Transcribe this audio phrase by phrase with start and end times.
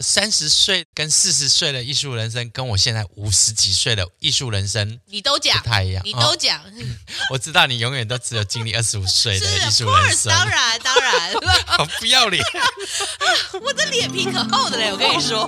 [0.00, 6.66] 三十岁跟四十岁的艺术人生，跟我现在五十几岁的艺术人生，你都讲不太一样，你都讲、哦。
[7.30, 11.32] 我知道你永远都只有经历二十五岁的艺术人生，当然当然，
[11.66, 12.44] 好不要脸，
[13.62, 15.46] 我的脸皮可厚的嘞，我跟你说。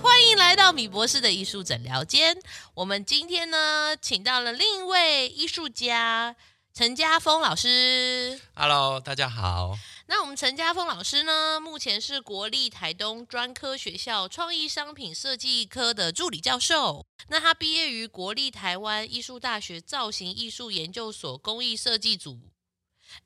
[0.00, 2.36] 欢迎来到米博士的艺术诊疗间。
[2.74, 6.34] 我们今天呢，请到了另一位艺术家
[6.72, 8.40] 陈家峰老师。
[8.54, 9.76] Hello，大家好。
[10.10, 17.06] 那我们陈家峰老师呢，目前是国立台东专科学校创意商品设计科的助理教授。
[17.28, 22.40] 那他毕业于国立台湾艺术大学造型艺术研究所工艺设计组。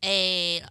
[0.00, 0.66] 诶，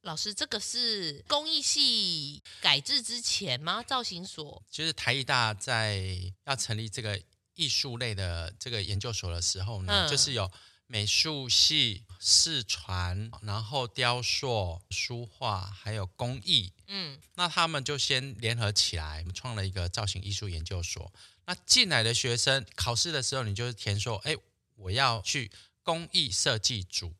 [0.00, 3.80] 老师，这个是工艺系改制之前吗？
[3.84, 4.60] 造型所？
[4.68, 6.02] 就是台艺大在
[6.46, 7.22] 要成立这个
[7.54, 10.50] 艺术类的这个研究所的时候呢，嗯、就是有。
[10.94, 16.72] 美术系、视传，然后雕塑、书画，还有工艺。
[16.86, 21.12] 嗯，那他们就先联合起来，我们创了一个造型艺术研究所。
[21.46, 24.36] 那进来的学生考试的时候，你就是填说：“哎，
[24.76, 25.50] 我要去
[25.82, 27.12] 工艺设计组。”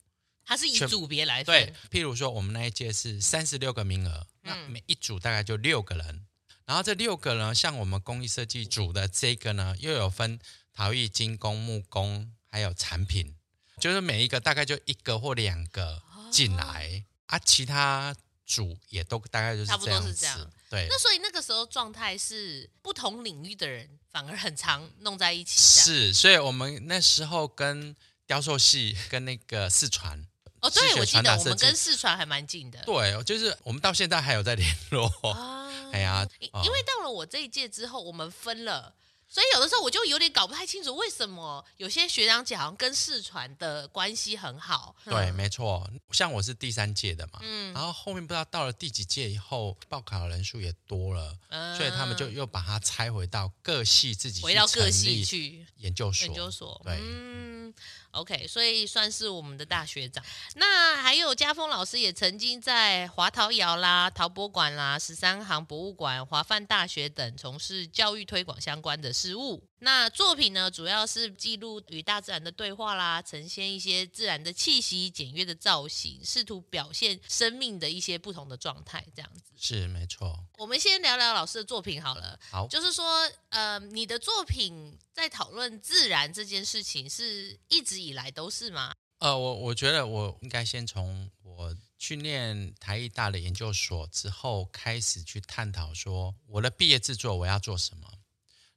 [0.47, 1.75] 它是以组别来对。
[1.91, 6.25] 譬如说，我们那一届是三十六个名额，嗯，那每一组大概就六个人。
[6.65, 10.39] 然后这六个呢，像我们工艺设计组的这个呢，又有分
[10.73, 13.34] 陶艺、金工、木工，还有产品。
[13.81, 18.15] 就是每一个大概就一个或两个进来、哦、啊，其他
[18.47, 20.51] 组也都大概就是这样子，差不多是这样。
[20.71, 25.61] 对，那所以那个时候状态是不同领域的人反而很常弄在一起。
[25.61, 27.95] 是，所以我们那时候跟
[28.27, 30.27] 雕塑系跟那个四川
[30.61, 32.83] 哦，对，我记得我们跟四川还蛮近的。
[32.85, 35.07] 对，就是我们到现在还有在联络。
[35.31, 38.95] 啊、 哎呀，因为到了我这一届之后，我们分了。
[39.35, 44.95] 所以有的时候我就有点搞不太清楚，为什么有些学长姐好像跟世传的关系很好。
[45.05, 56.97] 对，嗯、没错，像我是第三届的嘛，嗯，然后后面不知道到了第几届以后，报考的人数也多了，嗯，所以他们就又把它拆回到各系自己去回到各系去研究所，研究所，对。
[57.01, 57.75] 嗯
[58.15, 60.25] OK，所以算是我们的大学长。
[60.55, 69.69] 那还有家峰老师也曾经在华陶窑啦、陶博馆啦、十三行博物馆、华范大学等从事教育推广相关的事务。
[69.85, 79.53] 那作品呢，主要是记录与大自然的对话啦，呈现一些自然的气息、简约的造型，试图表现生命的一些不同的状态，这样子。
[79.57, 80.43] 是没错。
[80.57, 82.41] 我们先聊聊老师的作品好了。
[82.51, 88.95] 好，就是说，呃，你的作品在讨论自然这件事情，是一直以来都是吗？
[89.19, 98.11] 呃，我我觉得我应该先从我去念台艺大的研究所之后开始去探讨，说我的毕业制作我要做什么。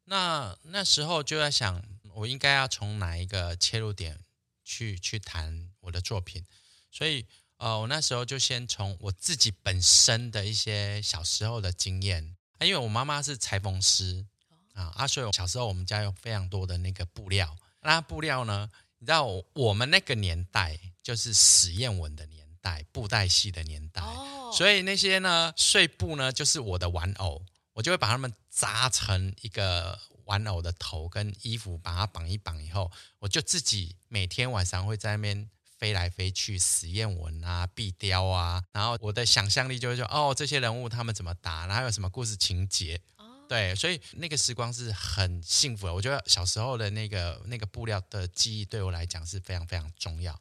[0.10, 4.18] 那那时候就在想，我应该要从哪一个切入点
[4.64, 6.46] 去去谈我的作品。
[6.90, 7.26] 所以，
[7.58, 14.26] 呃，我那时候就先从我自己本身的一些小时候的经验，因为我妈妈是裁缝师
[14.74, 17.58] 啊，啊，所以小时候我们家有非常多的那个布料。
[17.82, 18.70] 那布料呢，
[19.00, 24.02] 你知道我，我们那个年代就是史艳文的年代，布袋戏的年代，
[24.54, 27.46] 所以那些呢碎布呢就是我的玩偶。
[27.78, 43.00] 我就会把它们扎成一个玩偶的头跟衣服，把它绑一绑以后，我就自己每天晚上会在那边飞来飞去，实验文啊、壁雕啊，然后我的想象力就会说，哦，这些人物他们怎么打，然后有什么故事情节，
[43.48, 45.94] 对，所以那个时光是很幸福的。
[45.94, 50.36] 我觉得小时候的那个那个布料的记忆对我来讲是非常非常重要。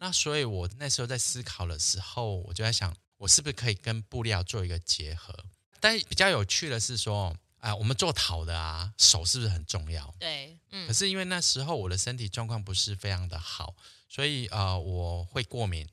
[0.00, 5.32] 那所以我那时候在思考的时候，我就在想，我是不是可以跟布料做一个结合？
[5.80, 10.14] 但比较有趣的是说，啊、呃，我们做陶的啊，手是不是很重要？
[10.18, 10.86] 对，嗯。
[10.86, 13.74] 可是因为那时候我的身体状况不是非常的好，
[14.08, 15.88] 所以呃，我会过敏，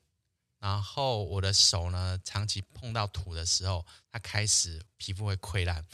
[0.59, 5.85] 然后我的手呢，长期碰到土的时候，它开始皮肤会溃烂。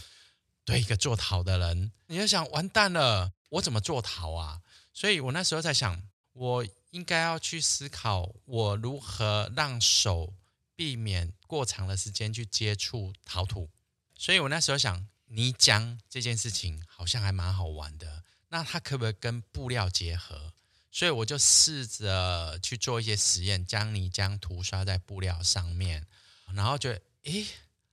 [0.65, 4.61] 对一个做陶的人，你就想完蛋了，我怎么做陶啊？
[4.93, 6.01] 所以我那时候在想，
[6.31, 10.33] 我应该要去思考，我如何让手
[10.73, 13.69] 避免过长的时间去接触陶土。
[14.15, 20.53] 所以我那时候想，泥浆这件事情好像还蛮好玩的，那它可不可以跟布料结合？
[20.91, 26.05] 所以我就试着去做一些实验，将泥浆涂刷在布料上面，
[26.53, 27.47] 然后觉得，诶，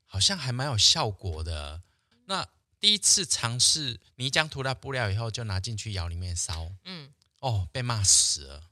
[0.04, 1.82] 好像还蛮有效果的。
[2.26, 2.46] 那
[2.78, 8.69] 第一次尝试泥浆涂到布料以后，就拿进去窑里面烧，嗯，哦，被骂死了。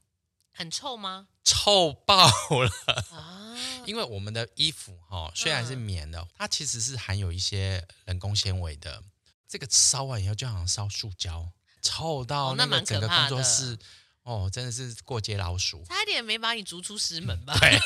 [0.59, 1.27] 很臭吗？
[1.45, 2.69] 臭爆了
[3.13, 3.55] 啊！
[3.87, 9.01] 因为我们的衣服哈，虽然是棉的，它其实是含有一些人工纤维的。
[9.47, 11.49] 这个烧完以后，就好像烧塑胶，
[11.81, 13.79] 臭到那个整个工作室
[14.23, 17.57] 哦，哦，真的是过街老鼠，差一点没把你逐出师门吧？
[17.57, 17.79] 对，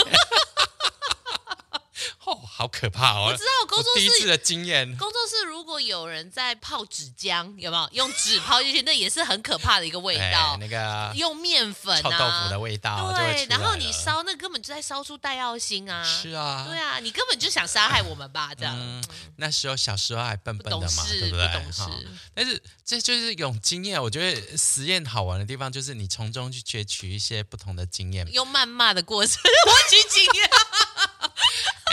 [2.25, 3.25] 哦，好可怕哦！
[3.27, 8.81] 我知道工作室第一次的经验，工作室如果有人在泡纸浆，有没有用纸泡进去？
[8.83, 10.57] 那也是很可怕的一个味道。
[10.59, 16.03] 那个用面粉、啊、臭豆腐的味道，对，然后你烧那根本就在烧出带药星啊！
[16.03, 18.51] 是啊，对啊，你根本就想杀害我们吧？
[18.55, 19.03] 这样、嗯，
[19.35, 21.47] 那时候小时候还笨笨的嘛，对不对？
[21.47, 21.83] 不懂事。
[22.33, 24.01] 但是这就是一种经验。
[24.01, 29.35] 我觉得实验好玩的地方就是你从中去攫取一些不同的经验，用谩骂的过程
[29.65, 30.49] 获取经验。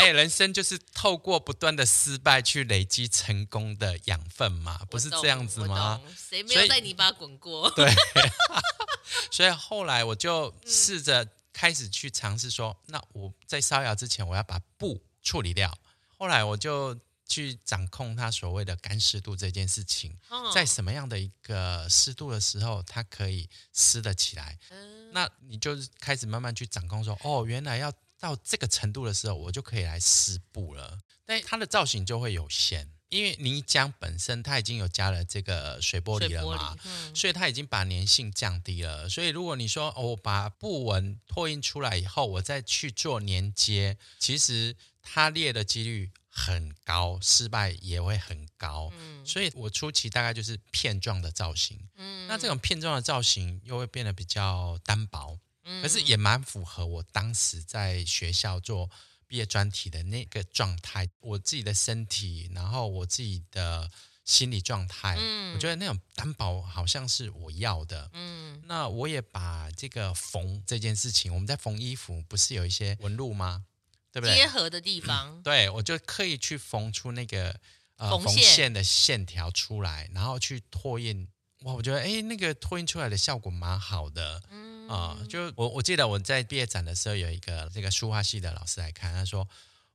[0.00, 5.99] 哎、欸，人生就是透过不断的失败去累积成功的养分嘛，不是这样子吗？
[6.14, 7.70] 谁没有在泥巴滚过？
[7.70, 7.90] 对，
[9.32, 15.75] 所以后来我就试着开始去尝试说，嗯、那我在烧窑之前，我要把布处理掉。
[16.19, 16.94] 后来我就
[17.26, 24.58] 去掌控它所谓的干湿度这件事情，哦、在什么样的一个湿度的时候，它可以湿得起来。
[24.69, 27.90] 嗯、那你就开始慢慢去掌控说，哦，原来要。
[28.20, 31.00] 到这个程度的时候，我就可以来湿布了。
[31.25, 39.08] 但它的造型就会有限，因为泥浆本身它已经有加了这个水玻璃了嘛，嗯、所以它已经把粘性降低了。
[39.08, 48.90] 所以如果你说哦，我把布纹拓印出来以后，我再去做粘接，其实它裂的几率很高，失败也会很高。
[48.99, 51.78] 嗯、所以我初期大概就是片状的造型。
[51.94, 55.38] 嗯、那这种片状的造型又会变得比较单薄。
[55.82, 58.90] 可是也蛮符合我当时在学校做
[59.26, 63.90] 毕业专题的那个状态，我自己的身体，然后我自己的
[64.24, 73.64] 心理状态，嗯，我觉得那种担保好像是我要的，嗯，那我也把这个缝这件事情，我们在缝衣服不是有一些纹路吗？
[74.12, 74.34] 对不对？
[74.34, 77.60] 结合的地方，嗯，对，我就刻意去缝出那个
[77.96, 81.28] 呃缝线的线条出来，然后去拓印。
[81.60, 89.48] 哇，我觉得哎，那个拓印出来的效果蛮好的，嗯啊、呃，就我我记得我在毕业展的时候，有一个这个书画系的老师来看，他说，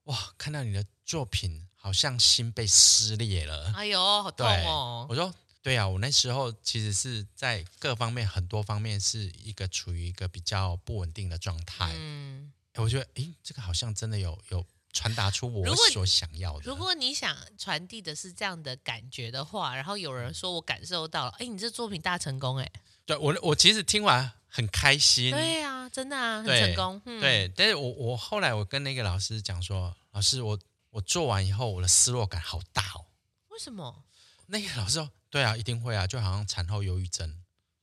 [0.05, 5.05] 哇，看到你的作品，好像心被撕裂了，哎呦，好痛哦！
[5.09, 14.65] 我说，对啊，我那时候其实是在各方面很多方面是一个处于一个比较不稳定的状态，嗯，我觉得，哎，这个好像真的有有。
[14.97, 16.61] 传达出我所想要的。
[16.63, 22.71] 如果你想传递的是这样的感觉的话，然后有人说我感受到了，哎，你这作品大成功，哎，
[23.05, 25.31] 对我我其实听完很开心。
[25.31, 26.97] 对啊，真的啊，很成功。
[27.01, 30.57] 对，嗯、对，但是我我后来我跟那个老师讲说，老师我
[30.91, 33.05] 我做完以后我的失落感好大哦。
[33.49, 34.05] 为什么？
[34.45, 37.29] 那个老师说，对啊，一定会啊，就好像产后忧郁症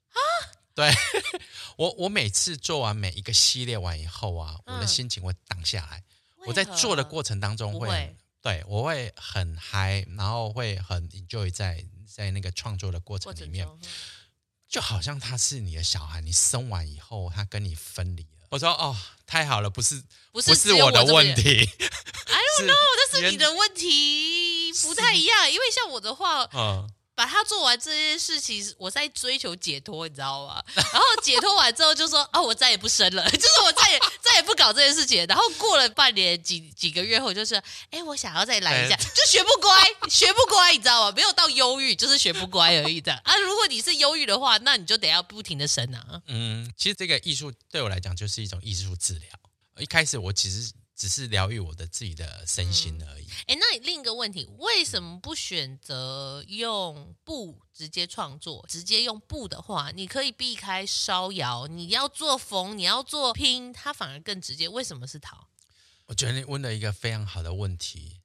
[0.08, 0.16] 啊。
[0.74, 0.90] 对
[1.76, 6.02] 我我每次做完每一个系列完以后啊，我的心情会荡下来。
[6.46, 13.68] 我在做的过程当中会，会对我会很嗨，然后会很 enjoy 在在那个创作的过程里面，
[14.72, 18.46] 就好像他是你的小孩，你生完以后他跟你分离了。
[18.48, 18.96] 我说哦，
[19.26, 20.02] 太好了，不是
[20.32, 22.74] 不是，不是我的问题，I don't know，
[23.12, 26.90] 这是你的问题，不太一样，因为像我的话，嗯。
[27.14, 30.64] 把他做完这件事情，我在追求解脱，你知道吗？
[30.74, 35.24] 然后解脱完之后就说啊，我再也不生了，就 是我再也再也不搞这件事情。
[35.26, 37.54] 然后过了半年几几个月后，就是
[37.90, 41.12] 哎，我想要再来一下，就学不乖，学不乖，你知道吗？
[41.16, 43.36] 没有到忧郁，就是学不乖而已的啊。
[43.38, 46.20] 如果你是忧郁的话，那你就得要不停的生啊。
[46.26, 49.28] 嗯，其实这个艺术对我来讲就是一种艺术治疗。
[49.78, 50.72] 一开始我其实。
[51.02, 53.26] 只是疗愈我的自己的身心而已。
[53.48, 58.64] 哎、嗯，那另一个问题，为什么不选择用布直接创作？
[58.68, 64.68] 直接用布的话，你可以避开烧窑，你要做缝，你要做拼，它反而更直接。
[64.68, 65.48] 为什么是陶？
[66.06, 68.20] 我觉得你问了一个非常好的问题，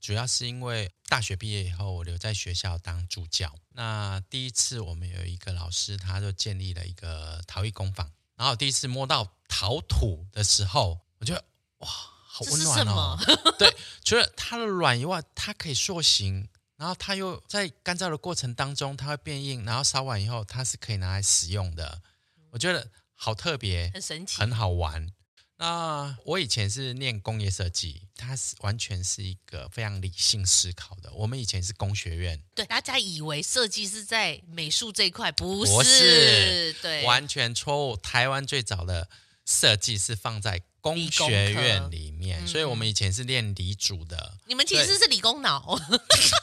[0.00, 3.54] 主要是因为大学毕业以后，我留在学校当助教。
[3.72, 11.44] 那第一次我们有一个老师，他就建立了一个陶艺工坊，然后第一次摸到陶土的时候，我觉得
[11.80, 11.88] 哇！
[12.34, 13.18] 好温暖哦！
[13.60, 16.48] 对，除了它的软以外，它可以塑形，
[16.78, 22.00] 然后它又在干燥的过程当中，它会变硬，然后烧完以后，它是可以拿来使用的。
[22.48, 25.10] 我觉得好特别，很神奇，很好玩。
[25.58, 31.12] 那我以前是念工业设计，它是完全是一个非常理性思考的。
[31.12, 37.96] 我们以前是工学院，对，大家以为设计是在美术这一块，不是，不是对，完全错误。
[37.98, 39.10] 台湾最早的
[39.44, 40.62] 设计是放在。
[40.82, 44.34] 工学院里面，所以我们以前是练理主的。
[44.46, 45.78] 你们其实是理工脑，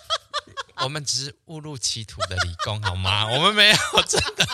[0.81, 3.27] 我们只是误入歧途的理工，好吗？
[3.35, 3.75] 我们没有
[4.07, 4.47] 真的，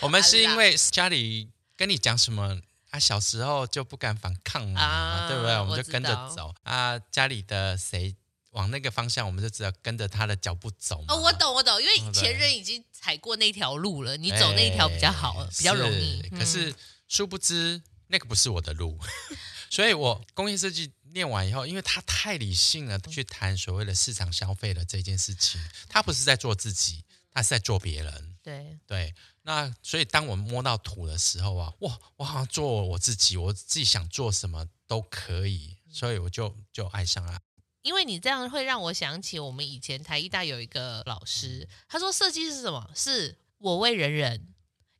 [0.00, 2.60] 我们是因为家里跟你讲什么，
[2.90, 5.54] 啊，小时候就不敢反抗嘛，啊、对不对？
[5.60, 8.12] 我们就跟着走啊，家里的谁
[8.50, 11.04] 往那个方向，我们就只要跟着他的脚步走。
[11.06, 16.20] 哦，我懂，我懂，因为前人已经踩过那条路了，你走那一条比较好，比较容易。
[16.30, 16.74] 可是
[17.06, 17.80] 殊不知。
[18.10, 18.98] 那个不是我的路，
[19.70, 28.36] 所以我工业设计念完以后，因为他太理性了，去谈所谓的市场消费的这件事情，他不是在做自己，他是在做别人。
[28.42, 37.38] 对对，那所以当我们摸到土的时候啊，哇，我好像做我自己，我自己想做什么都可以，所以我就就爱上了。
[37.82, 42.90] 因为你这样会让我想起我们以前台艺大有一个老师，他说设计是什么？
[42.94, 44.48] 是我为人人，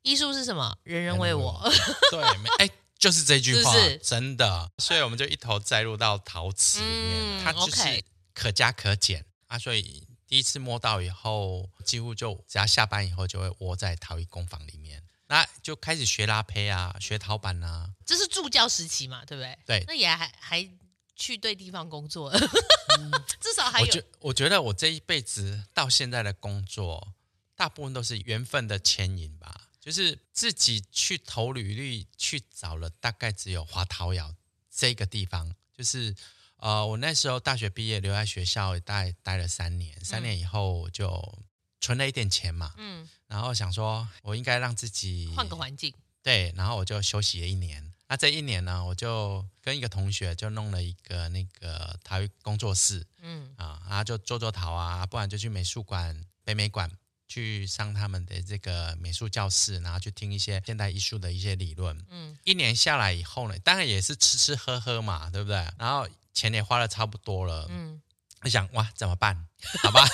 [0.02, 0.78] 艺术是什么？
[0.84, 1.62] 人人为我。
[2.10, 2.22] 对，
[2.58, 4.70] 哎，就是这句话，是是真的。
[4.78, 9.58] 所以我们就一头栽入到陶瓷里面，嗯、它就是可加可减啊。
[9.58, 17.90] 所以第一次摸到以后，几乎就只要下班以后就会窝在陶艺工坊里面，那就开始学拉胚啊，学陶板啊。
[18.06, 19.58] 这是助教时期嘛，对不对？
[19.66, 20.70] 对，那也还还。
[21.16, 23.86] 去对地方工作，嗯、 至少还有。
[23.86, 27.12] 我觉我觉得我这一辈子到现在的工作，
[27.54, 29.68] 大部分都是缘分的牵引吧。
[29.80, 34.34] 就是自己去投履历去找了，大概只有华陶窑
[34.70, 35.54] 这个地方。
[35.72, 36.14] 就是
[36.56, 41.42] 呃，我那时候大学毕业留在学校待待了三年，三年以后就
[41.80, 47.90] 存了一点钱嘛，嗯，然后想说我应该让自己换个环境，对，然后我就休息了一年。
[48.08, 56.90] 那这一年呢，我就跟一个同学就弄了一个那个陶艺工作室，嗯啊，然后就做做陶啊，不然就去美术馆、北美馆
[57.30, 61.96] 去上他们的这个美术教室，然后去听一些现代艺术的一些理论。
[62.10, 65.64] 嗯，一年下来以后呢，当然也是吃吃喝喝嘛，对不对？
[65.78, 68.02] 然后钱也花的差不多了，嗯，
[68.42, 69.46] 我想哇，怎么办？
[69.80, 70.04] 好吧。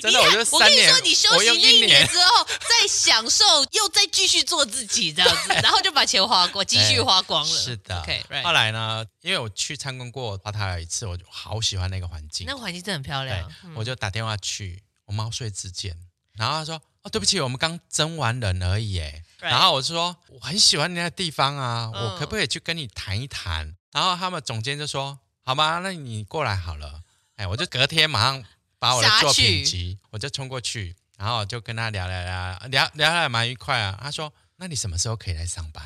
[0.00, 7.58] 真的，我就三年，我跟你说，你休息一年之后再享受，又再继续做自己这样子， 然后就把钱花光，继续花光了。
[7.58, 8.00] 是的。
[8.02, 8.44] Okay, right.
[8.44, 13.52] 后来呢，因为我去参观过华陶窑一次，我就好喜欢那个环境，那个环境真的很漂亮。
[13.64, 15.98] 嗯、我就打电话去，我猫睡之间。
[16.34, 27.02] 然后他说：“哦，对不起，我们刚征完人而已。”哎，然后我就说：“我很喜欢那个地方啊，我可不可以去跟你谈一谈？”然后他们总监就说：“好吧，那你过来好了。”
[27.36, 28.44] 哎，我就隔天马上。
[28.80, 33.98] 把我的作品集，我就冲过去，然后就跟他聊聊聊聊聊得蛮愉快啊。
[34.00, 35.84] 他说：“那你什么时候可以来上班？”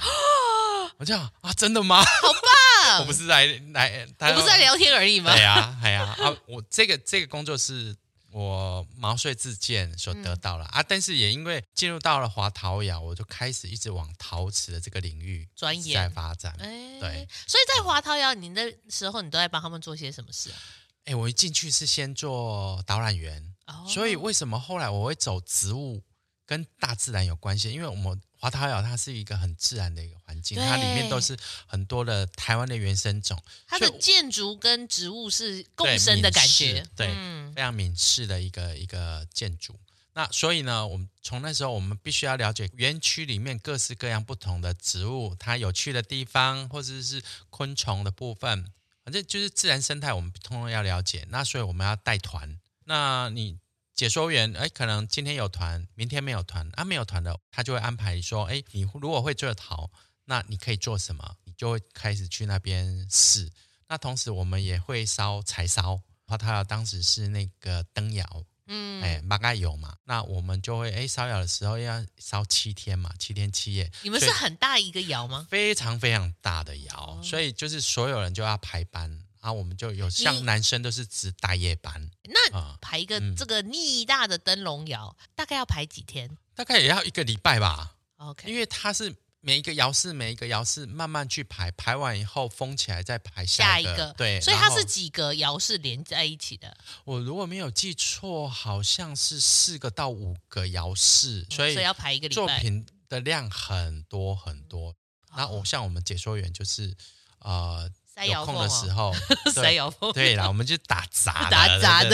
[1.01, 2.05] 我就啊，真的吗？
[2.05, 2.99] 好棒！
[3.01, 5.33] 我不是来来，我不是在聊天而已吗？
[5.33, 6.37] 对呀，对呀啊！
[6.47, 7.97] 我这个这个工作是
[8.33, 16.53] 我毛遂自荐所得到了、嗯、啊，但是也因为进入到了华陶窑，我就开始一直往陶瓷的这个领域专业在发展。
[16.59, 20.57] 哎，对，所以在华陶窑，你那时候你都在帮他们做些什么事啊？
[21.05, 23.89] 哎，我一进去是先做导览员，oh.
[23.89, 26.03] 所以为什么后来我会走植物
[26.47, 27.71] 跟大自然有关系？
[27.71, 37.07] 因为我们华陶窑它是一个很自然的一个环境，它里面都是很多的台湾的原生种，它的建筑跟植物是共生的感觉，对，
[37.55, 39.79] 非常闽式的一个一个建筑。
[40.15, 48.73] 那所以呢，我们从那时候我们必须要了解园区里面各式各样不同的植物，它有趣的地方，或者是昆虫的部分。
[49.05, 51.25] 反正就是自然生态，我们通通要了解。
[51.31, 52.59] 那所以我们要带团。
[52.87, 53.59] 那你
[54.03, 56.69] 解说员，哎，可能今天有团，明天没有团。
[56.73, 59.89] 啊，没有团的，他就会安排说，哎，你如果会做陶，
[60.25, 61.37] 那你可以做什么？
[61.45, 63.49] 你就会开始去那边试。
[63.89, 66.03] 那同时我们也会烧柴烧。
[66.27, 68.45] 华陶窑当时是那个灯窑。
[68.67, 69.95] 嗯，哎，大概有嘛？
[70.03, 73.89] 那我们就会哎，烧窑的时候要烧七天嘛，七天七夜。
[74.03, 75.47] 你们是很大一个窑吗？
[75.49, 82.11] 非常非常大的窑，哦、所以就是所有人就要排班，然后我们就有像男生都是值大夜班。
[82.23, 86.39] 那排一个这个逆大的灯笼窑，嗯、大概要排几天？
[86.55, 87.97] 大概也要一个礼拜吧。
[88.17, 89.15] OK，因为它是。
[89.45, 93.89] 每一个窑室，每一个窑室慢慢去排，排完以后封起来，再排下一个。
[93.89, 96.77] 下一个对，所以它是几个窑室连在一起的。
[97.03, 102.41] 我如果没有记错，好像是四个到五个窑室，所以要排一个礼拜。
[102.41, 104.95] 作品的量很多很多。
[105.37, 106.97] 那我像我们解说员就是
[107.41, 107.91] 呃，
[108.27, 109.13] 有空的时候
[109.53, 110.13] 塞窑缝。
[110.13, 112.11] 对啦，我们就打杂 打杂的，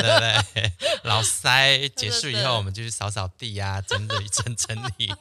[0.55, 0.73] 对对对。
[1.05, 5.12] 老塞 结束以后，我们就去扫扫地呀，整理整整理。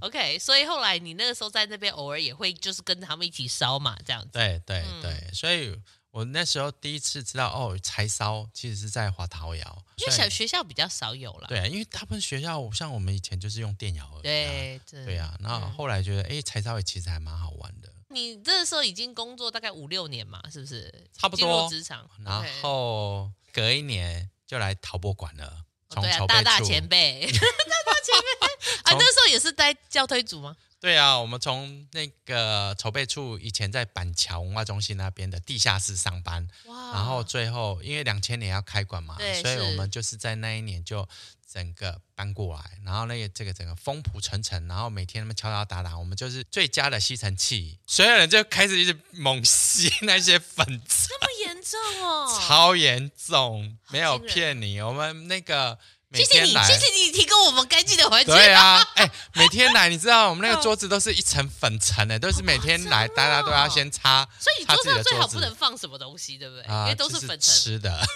[0.00, 4.28] OK，所以后来你那个时候在那边偶尔也会就是跟他们一起烧嘛，这样子。
[4.32, 5.74] 对对对，所以
[6.10, 11.48] 我那时候第一次知道哦，柴烧其实是在华陶窑，因为小学校比较少有了。
[11.48, 14.22] 对啊，因为他们学校像我们以前就是用电窑而已。
[14.22, 17.88] 对对啊，那后后来觉得哎，柴烧也其实还蛮好玩的。
[18.08, 20.92] 你这时候已经工作大概五六年嘛，是不是？
[21.12, 21.68] 差不多。
[21.68, 25.64] 职场，然后隔一年就来陶博馆了。
[25.88, 28.46] 从对啊， 大大前辈，大大前辈
[28.82, 30.56] 啊，那时候也是在教推组吗？
[30.78, 36.92] 对啊，我们从那个筹备处以前在板桥文化中心那边的地下室上班，哇。
[36.92, 41.08] 然后最后因为两千年要开馆嘛，所以我们就是在那一年就
[41.50, 55.78] 整个搬过来，然后那个这个整个风铺层层，然后每天那么敲敲打打，我们就是最佳的吸尘器，所有人就开始一直猛吸那些粉尘，这么严重哦，超严重，没有骗你，我们那个。
[56.14, 58.34] 谢谢你，谢谢你提供我们干净的环境。
[58.34, 64.22] 对啊，哎、欸，每天来，你知道我们那个桌子都是一层粉尘的，都是每天来，大家都要先擦。
[64.38, 66.64] 所以你桌上最好不能放什么东西，对不对？
[66.66, 67.54] 因为都是粉尘。
[67.54, 68.06] 吃的，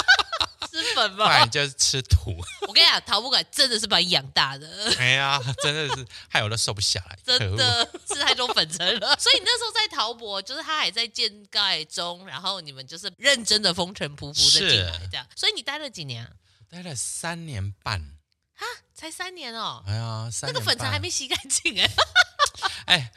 [0.70, 1.26] 吃粉吗？
[1.26, 2.34] 不然就是吃土。
[2.66, 4.66] 我跟你讲，陶博馆真的是把你养大的。
[4.98, 9.14] 哎呀，真的是害我都瘦不下来， 真的吃太多粉尘了。
[9.20, 15.26] 所以你那时候在陶博，就是他还在建盖中，然后你们就是认真的风尘仆仆的进来，这样。
[15.36, 16.26] 所以你待了几年？
[16.70, 18.17] 待了三年半，哈，
[18.98, 19.80] 才三年哦！
[19.86, 21.88] 哎呀，三年，那个粉尘还没洗干净哎，
[22.86, 23.12] 哎。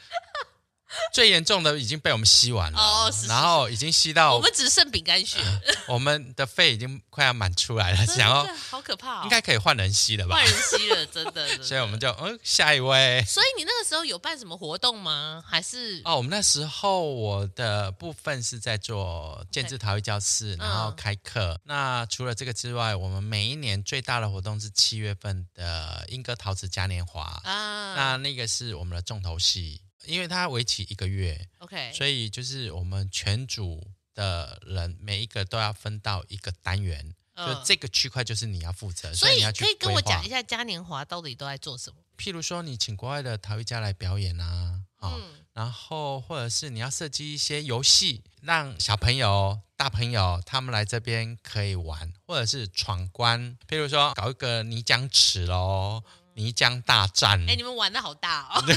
[1.12, 5.38] 最严重的已经被我们吸完了，哦、是是是然后已经吸到我们只剩饼干屑，
[5.88, 10.36] 我们的肺已经快要满出来了， 想要好可怕、哦，应该可以换人吸了吧？
[10.36, 13.22] 换人吸了，真的，真的所以我们就嗯，下一位。
[13.26, 15.42] 所以你那个时候有办什么活动吗？
[15.46, 21.54] 还是哦，我们那时候我的部分是在做建制陶艺教室，然后开课。
[21.54, 29.80] 嗯、那除了这个之外，我们每一年最大的活动是七月份的莺歌陶瓷嘉年华啊，那那个是我们的重头戏。
[30.04, 41.96] 因为它为期一个月，OK，所以就是我们全组的人每一个都要分到一个单元，嗯、就这个区块就是你要负责，所以你要去可以跟我讲一下嘉年华到底都在做什么？
[42.18, 56.04] 譬如说，你请国外的陶艺家来表演啊，嗯、然后或者是你要设计一些游戏，让小朋友、大朋友他们来这边可以玩，或者是闯关，譬如说搞一个泥浆池喽，
[56.34, 57.44] 泥浆大战。
[57.48, 58.62] 哎，你们玩的好大哦！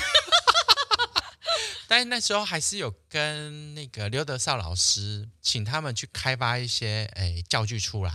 [1.88, 8.12] 但是那时候还是有跟那个刘德少老师，请他们去开发一些诶教具出来，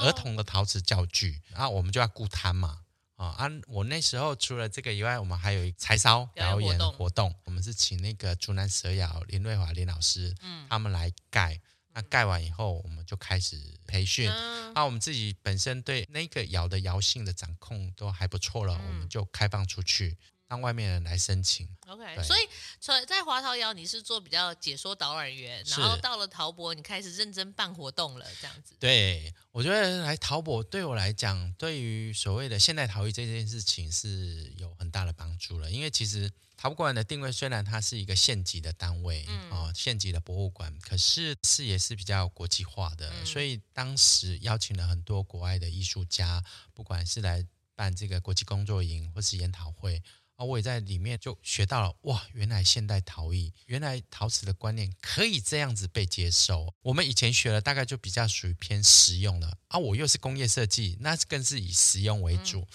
[0.00, 2.80] 儿童的陶瓷教具，然后我们就要顾摊嘛，
[3.16, 11.60] 啊啊，我那时候除了这个以外，我们还有一柴烧表演活动，我们是请那个竹南蛇窑林瑞华林老师，嗯，他们来盖，
[11.94, 14.28] 那盖完以后，我们就开始培训，
[14.74, 20.16] 那我们自己本身对那个窑的窑性的掌控都还不错了，我们就开放出去。
[20.54, 22.22] 让外面人来申请，OK。
[22.22, 28.76] 所以，在在华陶窑你是做比较解说导览员，然后到了陶博，你开始认真办活动了，这样子。
[28.78, 35.68] 对，我觉得来陶博对我来讲，对于所谓的现代陶艺这件事情是有很大的帮助了。
[35.68, 50.00] 因为其实陶博馆的定位虽然它是一个县级的单位，嗯、哦，县级的博物馆，可是视野是比较国际化的，嗯、所以当时邀请了很多国外的艺术家，不管是来办这个国际工作营或是研讨会。
[50.36, 52.26] 啊，我也在里面就学到了哇！
[52.32, 56.74] 原来现代陶艺，原来陶瓷的观念可以这样子被接受。
[56.82, 62.60] 我们以前学了大概就比较属于偏实用的啊，我又是工业设计，那更是以实用为主。
[62.60, 62.66] 嗯、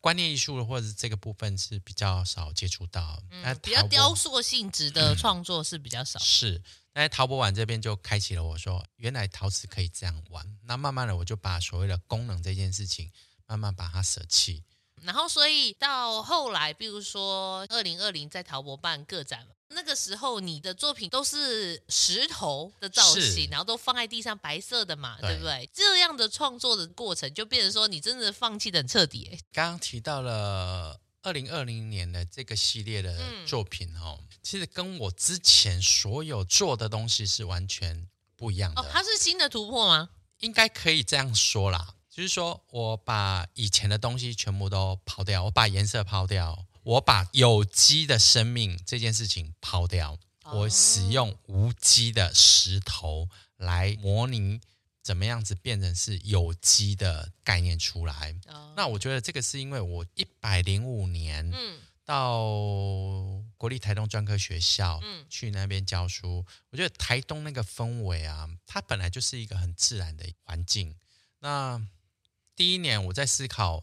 [0.00, 6.18] 观念艺术的或者是这个部分是比较少接触到，嗯，比较雕塑性质的创作是比较少。
[6.18, 6.62] 嗯、是，
[6.94, 10.56] 那陶博馆这边就开启了我说，原来陶瓷可以这样玩。
[10.62, 13.12] 那慢慢的，我就把所谓的功能这件事情，
[13.46, 14.64] 慢慢把它舍弃。
[15.04, 25.68] 然后，所以到后来，比如说二零二零在陶博办个展，那个时候你的作品都是石头的造型，然后都放在地上白色的嘛，对，对不对？
[25.72, 29.38] 这样的创作的过程，就变成说你真的放弃的很彻底。
[29.52, 38.82] 刚刚提到了二零二零年的这个系列的作品哦，嗯、其实跟我之前所有做的东西是完全不一样的。
[38.82, 40.10] 哦，它是新的突破吗？
[40.40, 41.94] 应该可以这样说啦。
[42.12, 54.60] 就是说，我把以前的东西全部都抛掉，我把颜色抛掉，我把有机的生命这件事情抛掉，我使用无机的石头来模拟
[55.02, 58.36] 怎么样子变成是有机的概念出来。
[58.76, 62.42] 那我觉得这个是因为我一百零五年嗯到
[63.56, 70.94] 国立台东专科学校去那边教书，我觉得台东那个氛围啊，它本来就是一个很自然的环境。
[71.38, 71.80] 那
[72.62, 73.82] 第一年我在思考，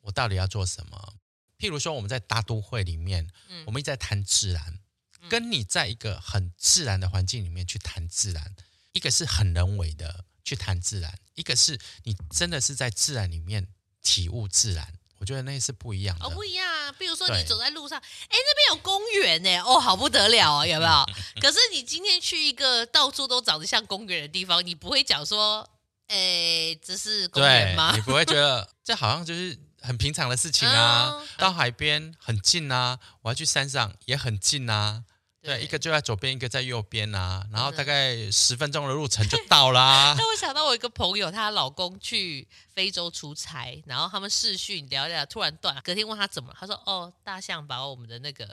[0.00, 1.16] 我到底要做什么？
[1.58, 4.80] 譬如说，我们在大都会里面，嗯、我们一直在谈自然，
[5.20, 8.56] 嗯、跟你在一个很自然的环境里面去谈自然，
[8.94, 13.68] 一个是很人为的去谈自然，一个是你真的是在自然里面
[14.02, 14.94] 体悟自然。
[15.18, 16.90] 我觉得那是不一样的，哦，不一样啊。
[16.92, 21.06] 比如说你走在路上，哎对，那边有公园呢，哦，好不得了啊，有没有？
[21.42, 25.68] 可是你今天去一个到处都长得像公园的地方，你不会讲说。
[26.08, 27.92] 诶，这是公园吗？
[27.94, 31.14] 你不会觉得 这好像就是很平常的事情啊。
[31.14, 35.04] 嗯、到海边很近啊，我要去山上也很近啊。
[35.42, 37.44] 对，对，一个就在左边，一个在右边啊。
[37.52, 40.14] 然后大概十分钟的路程就到啦。
[40.18, 45.78] 那我想到我一个朋友，她老公去非洲出差，然后他们视讯聊聊，突然断。
[45.84, 48.46] 隔天问他怎么了，他说：“哦，大象把我们的那个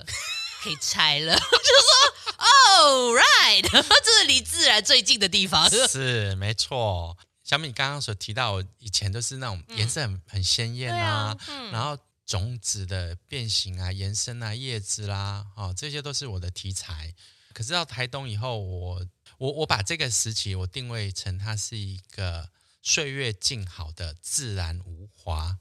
[0.66, 1.34] 给拆了。
[1.40, 3.70] ”就说：“哦，right，
[4.04, 7.18] 这是离自然最近的地方。”是没错。
[7.52, 11.38] 小米刚刚所提到，以前都是那种颜色很、嗯、很鲜艳啊，
[11.74, 11.98] 然后。
[12.24, 17.14] 种子的变形啊、延伸啊、叶子啦，哦，这些都是我的题材。
[17.52, 19.06] 可是到台东以后，我
[19.38, 22.50] 我我把这个时期我定位成它是一个
[22.82, 25.58] 岁月静好的自然无华，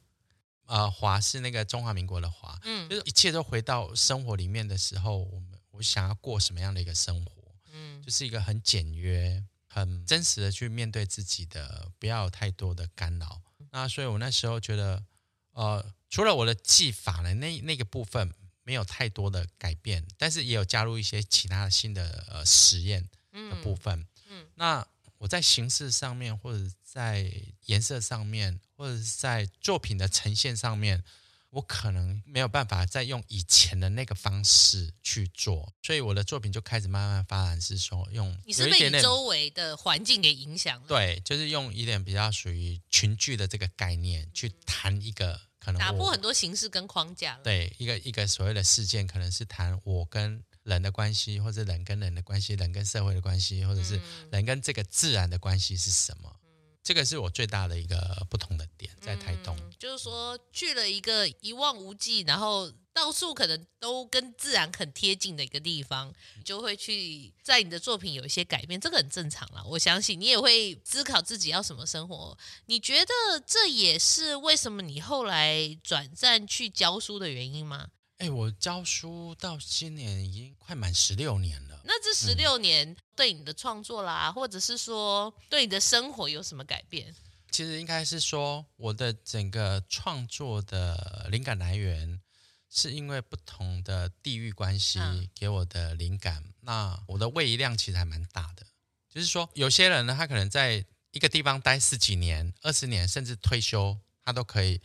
[0.66, 7.32] 呃，华是那个中华民国的华，嗯，就是一切都回到生活里面的时候，我们我想要过什么样的一个生活？
[7.72, 13.40] 嗯，就是一个很简约、很真实的去面对自己的，不要有太多的干扰。
[13.70, 15.04] 那所以我那时候觉得，
[15.52, 15.94] 呃。
[16.12, 24.00] 除了我的技法呢，那那个部分没有太多的改变，但是也有加入一些其他的新的呃实验的部分。
[24.28, 24.84] 嗯，嗯，那
[25.18, 27.32] 我在形式上面，或者在
[27.66, 31.04] 颜色上面，或者是在作品的呈现上面，
[31.50, 40.86] 我可能没有办法再用以前的那个方式去做，所以我的作品就开始慢慢发展，是说用你是被你周围的环境给影响了？
[40.88, 45.40] 对，就是用一点比较属于群聚的这个概念去谈一个。
[45.60, 47.42] 可能打破很多形式跟框架了。
[47.44, 54.00] 对，一个一个所谓的事件，可能是谈我跟人的关系，或者人跟人的关系，人跟社会的关系，或者是
[54.32, 56.34] 人跟这个自然的关系是什么？
[56.82, 69.62] 这个是我最大的一个不同的点，在台东，就是说去了一个一望无际，然后到处可能都跟自然很贴近的一个地方，你就会去在你的作品有一些改变，这个很正常啦。
[69.64, 72.36] 我相信你也会思考自己要什么生活。
[72.66, 73.12] 你觉得
[73.46, 77.88] 这也是为什么你后来转战去教书的原因吗？
[78.20, 81.80] 哎，我教书到今年已经快满十六年了。
[81.84, 87.14] 那这十六年对你的创作啦，嗯、或者是说对你的生活有什么改变？
[87.50, 92.20] 其实应该是说，我的整个创作的灵感来源，
[92.68, 95.00] 是因为不同的地域关系
[95.34, 96.42] 给我的灵感。
[96.44, 98.66] 嗯、那我的位移量其实还蛮大的，
[99.08, 104.78] 就是说，有些人呢，他可能在一个地方待十几年、二十年，甚至退休，他都可以。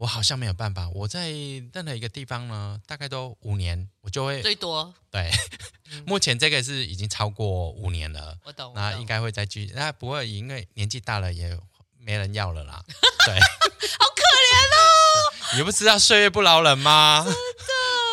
[0.00, 5.30] 我好像没有办法，我在任何一个地方呢，大概都五年，我就会最多对。
[5.92, 8.72] 嗯、目前这个是已经超过五年了，我懂。
[8.74, 11.54] 那应该会再继续，那不会因为年纪大了也
[11.98, 12.82] 没人要了啦。
[13.26, 15.58] 对，好可怜哦。
[15.58, 17.22] 你不知道岁月不饶人吗？
[17.22, 17.38] 真的。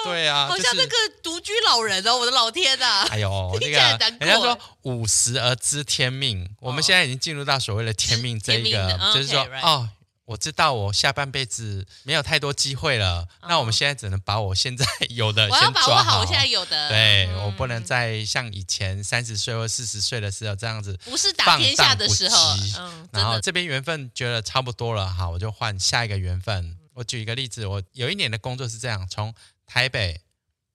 [0.04, 3.08] 对啊，好像那个独居老人哦，我的老天呐！
[3.10, 3.78] 哎呦，那个
[4.20, 9.66] 人家说五十而知天命，哦、我们现在已经进入到所谓的天命这一个，就是说 okay, right.
[9.66, 9.90] 哦。
[10.28, 15.72] 我知道我下半辈子没有太多机会了，哦、那我们现在只能把我现在 有的先抓好。
[15.72, 22.38] 我要把握好我现在有的，对、嗯、我不能再像以前三十岁或四十岁的时候这样子，不是打天下的时候。
[22.78, 26.78] 嗯、然后这边缘分觉得差不多了，好，我就换下一个缘分。
[26.94, 29.34] 我举一个例子，我有一年的工作是这样：从
[29.66, 30.20] 台北，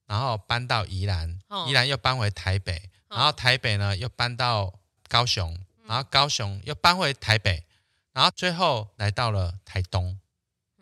[0.07, 4.73] 然后搬到宜兰，哦、宜兰又搬回台北，然后台北呢又搬到
[5.09, 7.63] 高雄，然后高雄又搬回台北。
[8.13, 10.19] 然后最后来到了台东，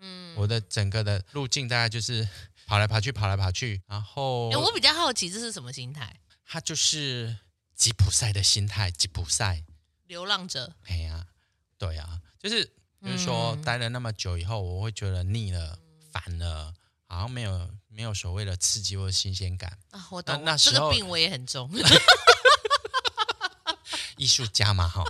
[0.00, 2.28] 嗯，我的整个的路径大概就是
[2.66, 3.82] 跑来跑去，跑来跑去。
[3.86, 6.18] 然后，我比较好奇这是什么心态？
[6.44, 7.36] 他就是
[7.76, 9.62] 吉普赛的心态，吉普赛
[10.06, 10.74] 流浪者。
[10.86, 11.26] 哎呀，
[11.78, 12.64] 对啊，就是
[13.00, 15.78] 就是说待了那么久以后，我会觉得腻了、
[16.10, 16.74] 烦了，
[17.06, 20.08] 好像没有没有所谓的刺激或者新鲜感啊。
[20.10, 21.70] 我懂，那时候这个病我也很重，
[24.18, 25.04] 艺术家嘛，哈。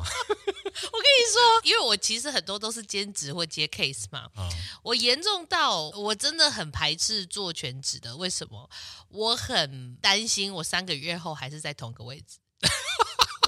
[1.30, 4.48] 说，因为我其实很多都是兼职或接 case 嘛，哦、
[4.83, 8.16] 我严重到我真的很排斥做全职的。
[8.16, 8.68] 为什么？
[9.09, 12.38] 我很担心我三个月后还是在同个位置。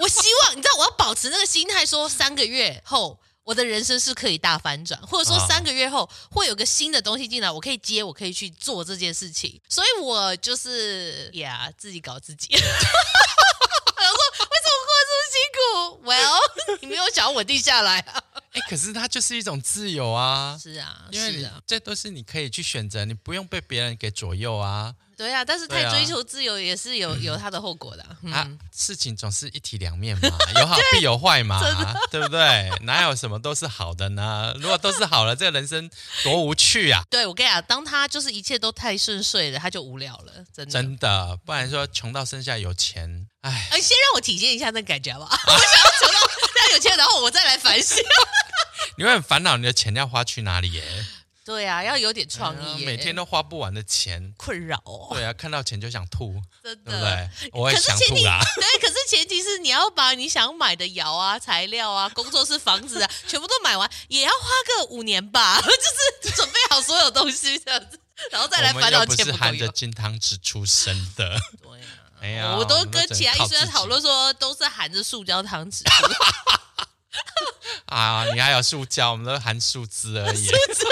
[0.01, 9.61] 我希望你知道，我要保持那个心态，说三个月后我的人生是可以大翻转，或者说三个月后会有个新的东西进来，我可以接，我可以去做这件事情。
[9.69, 12.49] 所以我就是呀，yeah, 自己搞自己。
[16.05, 16.39] Well，
[16.83, 18.23] 你没有想要稳定下来啊？
[18.53, 20.59] 哎，可是它就是一种自由啊！
[20.61, 24.95] 是啊，因为你这都是你可以去选择，你不用被别人给左右啊。
[25.23, 28.49] 对啊，但是太追求自由也是有有它的后果的啊。
[28.75, 31.61] 事情总是一体两面嘛， 有好必有坏嘛，
[32.11, 32.71] 对不对？
[32.81, 34.53] 哪有什么都是好的呢？
[34.59, 35.89] 如果都是好了，这个人生
[36.25, 37.03] 多无趣啊！
[37.09, 40.73] 对，我跟你讲，当他就是一切都太顺遂了，他就无聊了，真的。
[40.73, 43.29] 真的，不然说穷到剩下有钱。
[43.43, 45.37] 哎，先让我体验一下那感觉好不好？
[45.47, 46.19] 我想要穷到
[46.57, 48.03] 那有钱，然后我再来反省。
[48.97, 50.83] 你会很烦恼你的钱要花去哪里耶？
[51.45, 55.09] 对啊，要有点创意，每天都花不完的钱，困扰哦。
[55.11, 57.51] 对啊，看到钱就想吐， 真的，对不对？
[57.61, 58.41] 我也想吐啦。
[58.55, 64.47] 对，可是前提是你要把你想买的窑啊、材料啊、 工作室房子啊， 全部都买完，也要花
[64.79, 67.99] 个五年吧，就是准备好所有东西这样子，
[68.31, 69.27] 然后再来烦恼钱。
[69.27, 71.87] 不是含着金汤匙出生的，对啊，
[72.21, 75.83] 哎呀，我都跟其他医生讨论说，都是含着塑胶汤匙。
[77.87, 80.47] 啊，你还有塑胶，我们都含树枝而已。
[80.47, 80.85] 树枝，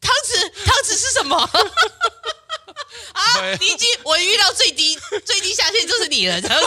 [0.00, 1.36] 汤匙，汤匙是什么？
[3.12, 6.66] 啊，你已经我遇到最低最低下限就是你了，什么汤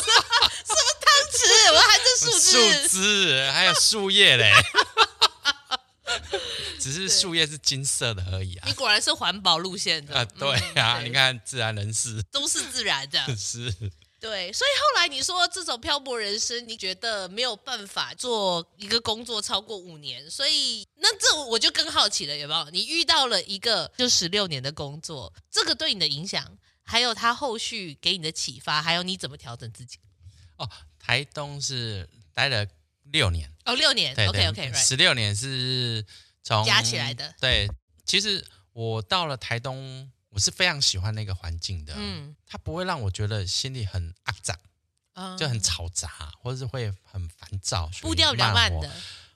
[1.31, 1.73] 匙？
[1.73, 4.51] 我含着树枝，树枝还有树叶嘞。
[6.79, 8.67] 只是树叶是金色的而已啊！
[8.67, 10.25] 你果然是环保路线的啊！
[10.37, 13.73] 对啊，你看自然人士都是自然的，是。
[14.23, 22.69] 对，所以后来你说这种漂泊人生，你觉得没有办法做一个工作超过五年，所以那这我就更好奇了，有没有？
[22.69, 29.97] 你遇到了一个就十六年的工作，这个对你的影响，还有他后续给你的启发，还有你怎么调整自己？
[30.55, 32.65] 哦，台东是待了
[33.11, 36.05] 六年哦，六年对对，OK OK，十六年是
[36.41, 37.35] 从加起来的。
[37.41, 37.67] 对，
[38.05, 40.09] 其实我到了台东。
[40.33, 44.57] 我是非常喜欢那个环境的，嗯，它不会让我觉得心里很阿杂，
[45.13, 46.09] 嗯，就很嘈杂，
[46.41, 48.91] 或者是会很烦躁，步调比较慢的，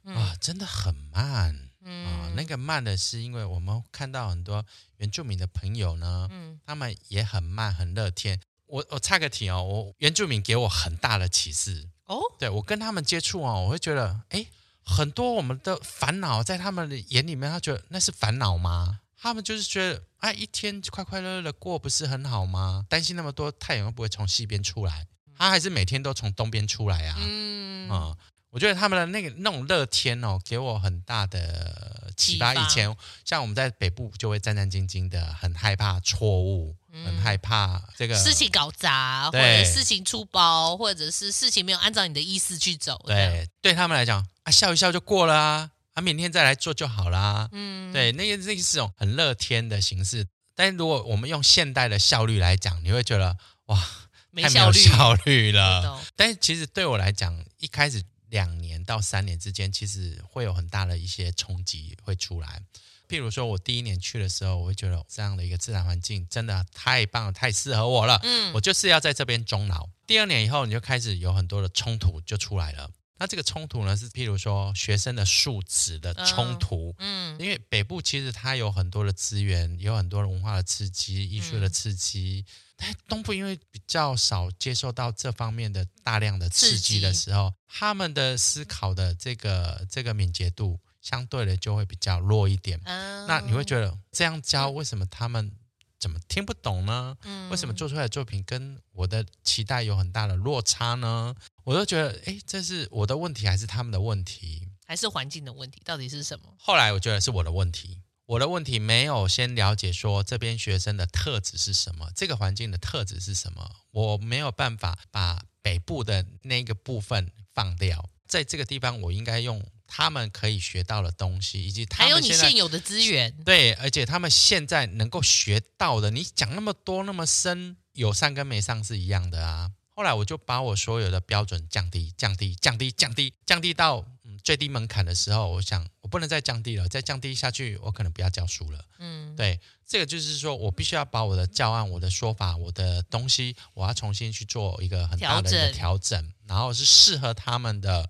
[0.05, 4.65] 嗯、啊，真的很慢，嗯、啊，那个慢的是因为我们看到很多
[4.97, 8.41] 原住民的朋友呢，嗯，他们也很慢，很乐天。
[8.65, 11.87] 我我插个题哦，我原住民给我很大的启示。
[12.05, 14.45] 哦，对我跟他们接触哦，我会觉得，哎，
[14.83, 19.01] 很多我们的烦恼在他们的眼里面，他觉得那是烦恼吗？
[19.19, 22.85] 他们就是觉得，哎，一天快快乐乐的过不是很好吗？
[22.87, 25.07] 担心那么多，太阳会不会从西边出来？
[25.37, 27.15] 他还是每天都从东边出来啊？
[27.19, 28.17] 嗯，啊、嗯，
[28.49, 32.53] 我觉得他们的那个那种乐天哦，给我很大的启发。
[32.55, 36.75] 以前像我们在北部就会战战兢兢的，很害怕错误，
[37.05, 42.99] 很害怕这个事情搞砸，或者事情出包，或者是事情没有按照你的意思去走。
[43.05, 45.71] 对，对他们来讲啊，笑一笑就过了啊。
[45.97, 47.49] 他、啊、明天再来做就好啦。
[47.51, 50.27] 嗯，对，那个那个是种很乐天的形式。
[50.53, 53.83] 但是如果我们用现代的效率来讲，你会觉得哇，太
[54.29, 55.99] 没有效率了。
[56.15, 62.61] 但是其实对我来讲，一开始两年到三年之间，其实会有很大的一些冲击会出来。
[63.09, 68.19] 譬如说，我第一年去的时候，我会觉得这样的一个自然环境真的太棒了，太适合我了。
[68.21, 69.89] 嗯，我就是要在这边终老。
[70.05, 72.91] 第二年以后，你就开始有很多的冲突就出来了。
[73.19, 92.79] 那这个冲突呢，是譬如说学生的素质的冲突，嗯，因为北部其实它有很多的资源，有很多的文化的刺激、艺术的刺激，但东部因为比较少接受到这方面的大量的刺激的时候，他们的思考的这个这个敏捷度相对的就会比较弱一点。
[92.85, 95.51] 那你会觉得这样教为什么他们
[95.99, 97.17] 怎么听不懂呢？
[97.23, 101.35] 嗯为什么做出来的作品跟我的期待有很大的落差呢？
[101.63, 105.81] 我都觉得，哎，这是我的问题还是他们的问题，还是环境的问题？
[105.83, 106.53] 到底是什么？
[106.59, 129.71] 后来我觉得是我的问题，我的问题没有先了解说这边学生的特质是什么，这个环境的特质是什么，我没有办法把北部的那个部分放掉，在这个地方我应该用他们可以学到的东西，以及他们还有你现有的资源，对，而且他们现在能够学到的，你讲那么多那么深，有上跟没上是一样的啊。
[129.95, 138.85] 后来我就把我所有的标准降低、降低、降低、降低、降低到嗯最低门槛的时候，我想我不能再降低了，再降低下去，我可能不要教书了。
[138.99, 148.07] 嗯，对，这个就是说我必须要把我的教案、我的说法、我的东西，我要重新去做一个很大的一个调整，然后是适合他们的，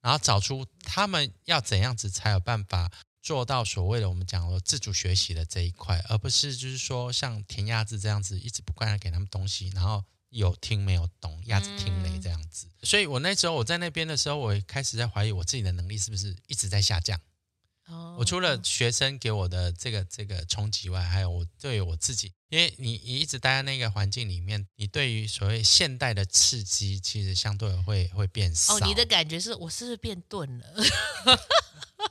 [0.00, 2.90] 然后找出他们要怎样子才有办法
[3.22, 10.04] 做到所谓的我们讲的自主学习的这一块，而不是就是说像填鸭子这样子一直不断的给他们东西，然后。
[10.30, 17.18] 有听没有懂，鸭子听雷这样子，所以我那时候我在那边的时候，我开始在怀疑我自己的能力是不是一直在下降。
[17.88, 28.76] 哦，我除了学生给我的这个这个冲击外，还有我对我自己，因为你你一直待在那个环境里面，你对于所谓现代的刺激，其实相对会会变少。
[28.76, 30.66] 哦，你的感觉是我是不是变钝了？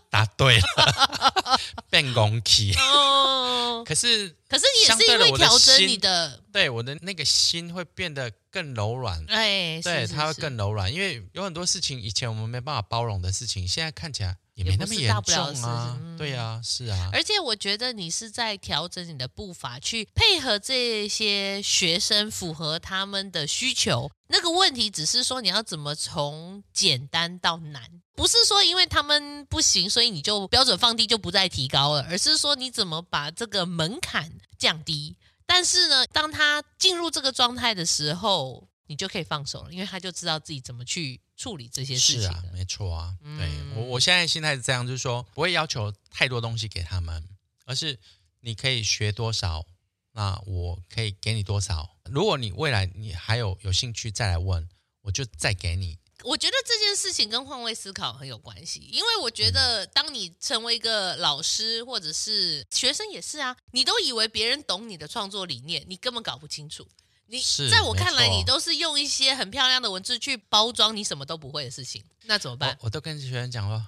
[0.10, 1.60] 答对了，
[1.90, 2.74] 变攻气。
[2.76, 9.24] 哦，可是可是你也是因为调整你的，对我的那个心会变得更柔软。
[9.28, 15.98] 哎，对，它会更柔软，因为有很多事情以前我们没办法包容的事情，现在看起来也没那么严重啊。
[16.18, 17.10] 对啊，是啊。
[17.14, 24.10] 而且我觉得你是在调整你的步伐，去配合这些学生，符合他们的需求。
[24.30, 35.16] 那个问题只是说你要怎么从简单到难，不是说因为他们不行，所以你就标准放低就不再提高了，而是说你怎么把这个门槛降低。
[35.46, 42.22] 但是呢，当他进入这个状态的时候，你就可以放手了，因为他就知道自己怎么去处理这些事情。
[42.24, 43.16] 是啊，没错啊。
[43.22, 47.24] 嗯、对我，我现在心态是这样，就是说不会要求太多东西给他们，
[47.66, 47.98] 而是
[48.42, 49.66] 你可以学多少，
[50.14, 51.96] 那我可以给你多少。
[52.06, 54.68] 如果你未来你还有有兴趣再来问，
[55.04, 55.98] 我就再给你。
[56.24, 66.88] 我觉得这件事情跟换位思考很有关系，因为我觉得当你成为一个老师或者是学生也是啊，你都以为别人懂你的创作理念，你根本搞不清楚。
[67.28, 72.78] 你在我看来，你都是用一些很漂亮的文字去包装你什么都不会的事情，那怎么办？
[72.80, 73.86] 我，我都跟学员讲说，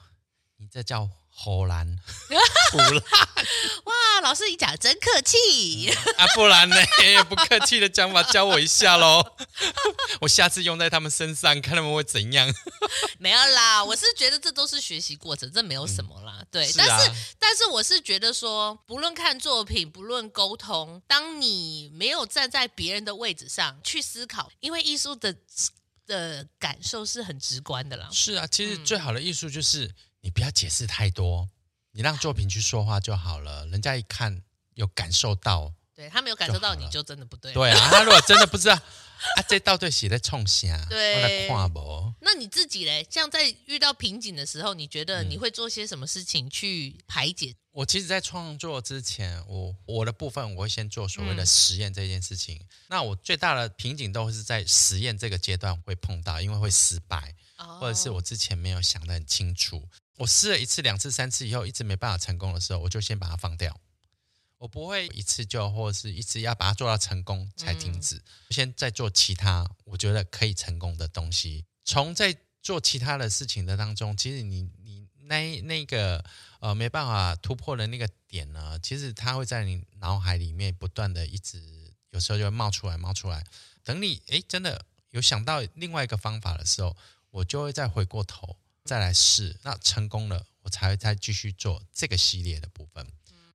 [0.57, 1.09] 你这叫。
[1.41, 1.87] 荷兰，
[2.71, 2.93] 不然
[3.85, 6.75] 哇，老师你讲真客气、嗯、啊，不然呢？
[7.29, 9.23] 不客气的讲法教我一下喽，
[10.19, 12.53] 我下次用在他们身上，看他们会怎样。
[13.19, 16.39] 没有啦，我是觉得这都是学习过程，这没有什么啦。
[16.39, 25.33] 嗯、对，是啊、但是但是我是觉得说，不论看作品，不论沟通，当你没有站在别人的位置上去思考，因为艺术的
[26.05, 28.09] 的感受是很直观的啦。
[28.11, 29.89] 是啊，其实最好的艺术就是。
[30.21, 31.49] 嗯你不要解释太多，
[31.91, 33.65] 你让作品去说话就好了。
[33.67, 37.53] 人家一看有感受到，对他没有感受到，你就真的不对。
[37.53, 40.85] 对啊，他如果真的不知道啊，这道对写在冲啥？
[40.89, 42.13] 对，跨博。
[42.19, 43.07] 那你自己嘞？
[43.09, 47.51] 像在遇到瓶颈的时候，你觉得你会做些什么事情去排解？
[47.51, 52.57] 嗯、我其实，在创作之前，我我的部分我会先做所谓的实验这件事情。
[52.57, 59.87] 嗯、那我最大的瓶颈都是在实验这个阶段会碰到，因为会失败，哦、或者是我之前没有想得很清楚。
[60.19, 63.79] 我试了一次、两次、三次以后，一直没办法成功的时候，我就先把它放掉。
[64.57, 68.17] 我不会一次就，或者是一直要把它做到成功才停止。
[68.17, 71.63] 嗯、先在做其他我觉得可以成功的东西。
[71.85, 76.21] 从在做其他的事情的当中，其实你你那那个
[76.59, 83.45] 呃没办法突破的那个点呢，其实它会在你脑海里面不断的一直，有时候就会冒出来、冒出来。
[83.85, 86.97] 等你诶真的有想到另外一个方法的时候，
[87.29, 88.57] 我就会再回过头。
[88.89, 93.05] 再来试，那成功了，我才会再继续做这个系列的部分。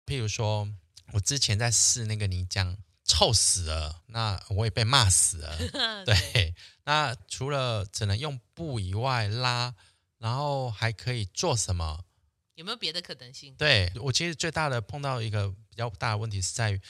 [0.06, 0.68] 譬如说，
[1.10, 5.58] 我之前在试那个泥浆，臭死了，那我也被骂死了。
[6.06, 9.74] 对，对，那除了只能用布以外拉，
[10.18, 12.04] 然后还可以做什么？
[12.54, 13.56] 有没有别的可能性？
[13.56, 16.80] 对，我其实最大的碰到一个比较大的问题是在于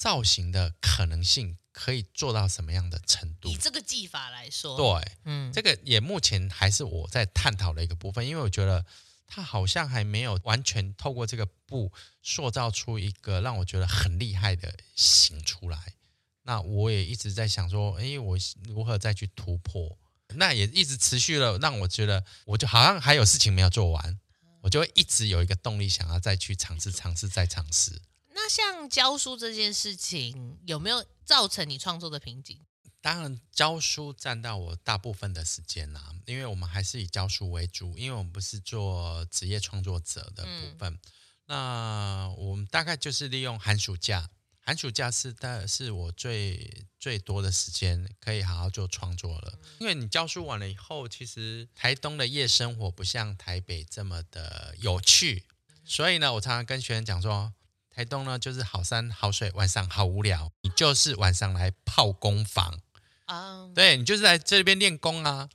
[0.00, 1.58] 造型的可能性。
[1.72, 3.48] 可以做到什么样的程度？
[3.48, 8.84] 以这个技法来说，对，嗯，这个也目前还是我在探讨的一个部分，因为我觉得
[9.26, 11.90] 它好像还没有完全透过这个布
[12.22, 15.94] 塑造出一个让我觉得很厉害的形出来。
[16.42, 19.96] 那我也一直在想说，哎，我如何再去突破？
[20.34, 24.18] 那也一直持续了，让我觉得我就好像还有事情没有做完，
[24.60, 28.02] 我就会一直有一个动力想要再去尝试、尝试、再尝试。
[28.42, 32.58] 那像教书这件事情，有没有造成你创作的瓶颈？
[33.02, 40.94] 当然，教书占到我大部分的时间啦，因为我们还是以教书为主，因为我们不是做职业创作者的部分。
[40.94, 41.00] 嗯、
[41.48, 49.58] 那我们大概就是利用寒暑假，寒暑假是大是我最最多的时间可以好好做创作了。
[49.62, 55.44] 嗯、因为你教书完了以后，其实台东的夜生活不像台北这么的有趣，
[55.84, 57.52] 所以呢，我常常跟学生讲说。
[58.00, 60.50] 台东呢，就是好山好水，晚上好无聊。
[60.62, 62.80] 你就是晚上来泡工坊
[63.26, 65.50] 啊，um, 对，你就是在这边练功啊。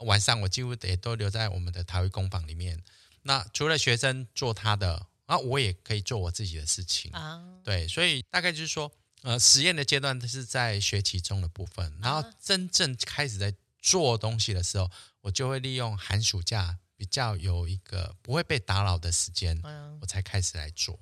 [0.00, 2.82] 晚上我几乎也都留在我们的陶艺工坊里面。
[3.22, 7.38] 那除了学生做他的，那，我也可以做我自己的事情啊。
[7.38, 14.90] Um, 对，所以大概就是说，呃，实验的阶段是在学期中的部分，然后真正开始在做东西的时候，
[15.22, 21.00] 我就会利用寒暑假比较有一个不会被打扰的时间，um, 我才开始来做。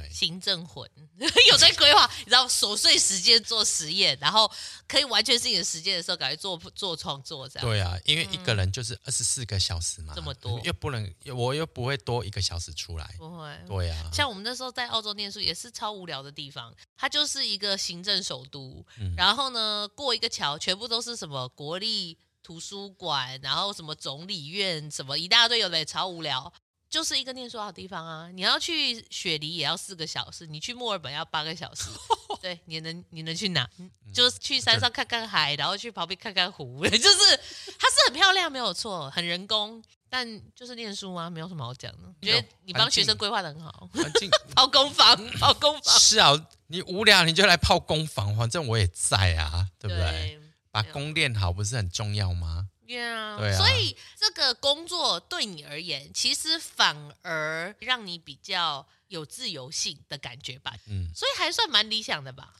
[0.00, 0.88] 对，行政魂。
[1.50, 4.50] 有在规划，你知道琐碎时间做实验，然后
[4.88, 7.68] 可以完全是你的时间的时候，赶快做做创作这样。
[7.68, 10.58] 对啊，因为一个人就是二十四个小时嘛，这么多。
[10.64, 13.54] 又不能，我又不会多一个小时出来，不会。
[13.68, 26.50] 对啊，像我们那时候在澳洲念书，也是超无聊的地方，它就是一个行政首都，嗯、然后呢，过一个桥，全部都是什么国立图书馆，然后什么总理院，什么一大堆，有的也超无聊。
[26.90, 28.28] 就是一个念书好地方啊！
[28.34, 31.84] 你要去雪梨也要四个小时，你去墨尔本要八个小时。
[32.42, 33.68] 对，你能你能去哪？
[33.78, 37.36] 嗯、就是去山上看看海，然后去旁边看看湖， 就是
[37.78, 39.82] 它是很漂亮，没有错，很人工。
[40.12, 40.26] 但
[40.56, 41.30] 就是念书吗？
[41.30, 42.08] 没有什么好讲的。
[42.20, 43.88] 我觉得你帮学生规划的很好，
[44.18, 45.98] 进 泡工房，泡工房。
[46.00, 46.34] 是啊，
[46.66, 50.10] 你无聊你就来泡工房，反正我也在啊，对不对？
[50.10, 50.40] 对
[50.72, 53.56] 把工练好不是很重要吗？Yeah, 对啊。
[53.56, 60.74] 所以这个工作对你而言，其实反而让你比较有自由性的感觉吧？
[60.86, 62.54] 嗯，所以还算蛮理想的吧？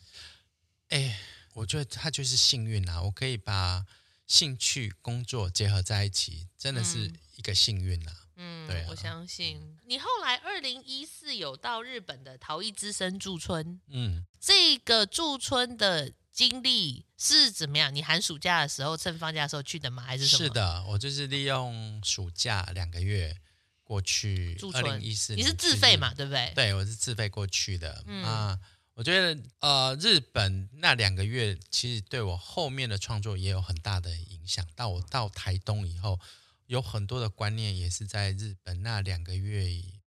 [0.90, 1.18] 哎，
[1.54, 3.84] 我觉得他就是幸运啊，我可以把。
[4.30, 8.14] 兴趣工作结合在一起，真的是一个幸运啊！
[8.36, 16.12] 嗯，对啊，我相信你后来二零一四有到日本的陶艺之森驻村，嗯，这个驻村的
[16.48, 17.94] 经历是怎么样？
[17.94, 20.02] 你寒暑假的时候趁放假的时候去的吗？
[20.02, 20.44] 还是什么？
[20.44, 23.36] 是的，我就是利用暑假两个月
[23.84, 24.58] 过去。
[24.72, 26.14] 二零一四你是自费嘛？
[26.14, 26.50] 对不对？
[26.54, 28.02] 对，我是自费过去的。
[28.06, 28.24] 嗯。
[28.24, 28.58] 啊
[28.94, 34.66] 我觉得，呃，日本那两个月其实对我后面的创作也有很大的影响。
[34.74, 36.18] 到我到台东以后，
[36.68, 39.70] 有很多的观念也是在日本那两个月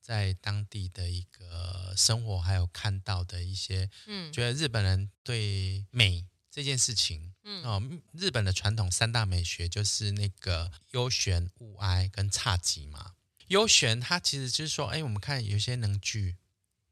[0.10, 7.80] 在当地的一个生活，还有看到的一些，嗯，觉得日本人对美这件事情，嗯，哦，
[8.14, 13.14] 日本的传统三大美学就是那个幽玄、物哀跟侘寂嘛。
[13.50, 16.38] 幽玄它其实就是说，哎，我们看有些能剧，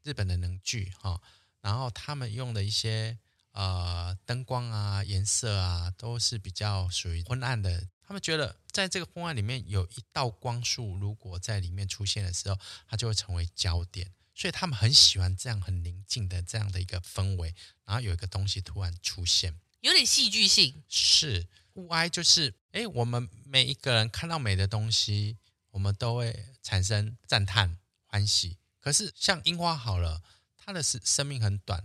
[0.04, 1.20] 日本的能剧，哈、哦。
[1.60, 3.18] 然后他们用的一些
[3.50, 7.88] 呃灯光啊、颜色啊，都是比较属于昏暗的。
[8.08, 14.10] 他们觉得在这个昏暗里面有一道光束，如果在里面出现的时候，它就会成为焦点。
[14.34, 17.54] 所以他们很喜欢这样很宁静的这样的一个氛围。
[17.84, 20.82] 然后有一个东西突然出现，有点戏剧性。
[20.88, 25.36] 是物哀，就是哎，我们每一个人看到美的东西，
[25.72, 28.56] 我们都会产生赞叹、欢喜。
[28.80, 30.22] 可是像樱花好了。
[30.56, 31.82] 它的生生命很短，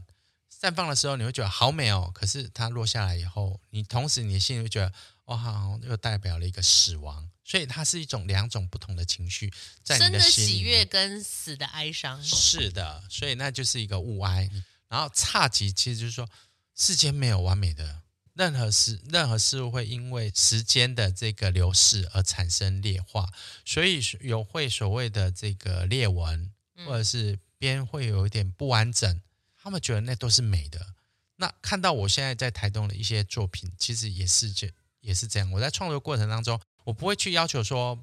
[0.59, 4.93] 绽放的时候你会觉得好美哦，可是它落下来以后，你同时你的心里会觉得
[5.25, 9.53] 哇，好又代表了一个死亡，所以它是一种两种不同的情绪
[9.83, 12.21] 在你的喜悦跟死的哀伤。
[12.23, 14.49] 是的，所以那就是一个物哀。
[14.87, 16.29] 然后侘寂其实就是说，
[16.75, 18.01] 世间没有完美的，
[18.33, 23.31] 任何事任何事物会因为时间的这个流逝而产生裂化，
[23.65, 26.51] 所以有会所谓的这个裂纹，
[26.85, 27.39] 或者是。
[27.59, 29.21] 边会有一点不完整，
[29.55, 30.95] 他们觉得那都是美的。
[31.37, 34.69] 那看到我现在在台东的一些作品，其实也是这
[35.03, 35.51] 也是这样。
[35.51, 37.99] 我在创作过程当中，我不会去要求说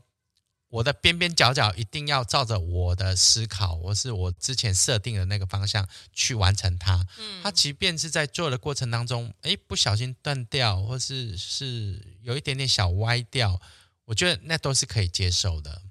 [0.68, 7.04] 我的边边角角一定要照着我的思考，或是我之前设定的那个方向去完成它。
[7.18, 13.60] 嗯，它即便是在做的过程当中，哎，不小心断掉，或是是有一点点小歪掉，
[14.04, 15.82] 我觉得那都是可以接受的。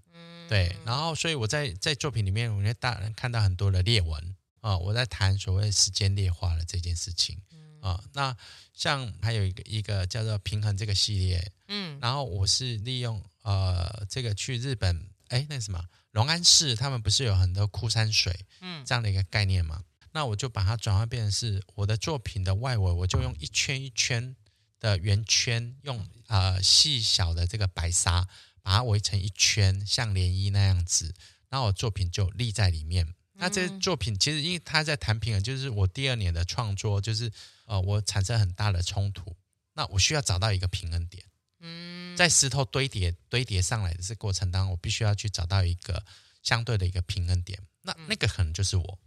[0.48, 7.40] 对，然后所以我在在作品里面，我觉得大人看到很多的裂纹啊，我在谈所谓时间裂化的这件事情
[7.82, 8.04] 啊。
[8.14, 8.36] 那
[8.74, 19.84] 像还有一个一个叫做平衡这个系列，嗯，然后我是利用呃这个去日本，哎，那什么龙安寺，他们不是有很多枯山水，嗯，这样的一个概念嘛？
[20.12, 24.36] 那我就把它转换变成是我的作品的外围，我就用一圈一圈
[24.80, 28.28] 的圆圈，用呃细小的这个白纱。
[28.62, 31.16] 把它围成一圈，像涟漪那样子，
[31.48, 33.16] 然后我作品就立在里面。
[33.40, 37.32] 那这些作品其实因为他在谈平衡，就是我第二年的创作，就是
[37.66, 39.36] 呃，我产生很大的冲突，
[39.74, 41.24] 那我需要找到一个平衡点。
[41.62, 46.04] 嗯，在石头堆叠堆叠上来的这过程当中，我必须要去找到一个
[46.44, 47.60] 相对的一个平衡点。
[47.82, 49.00] 那那个可能就是我，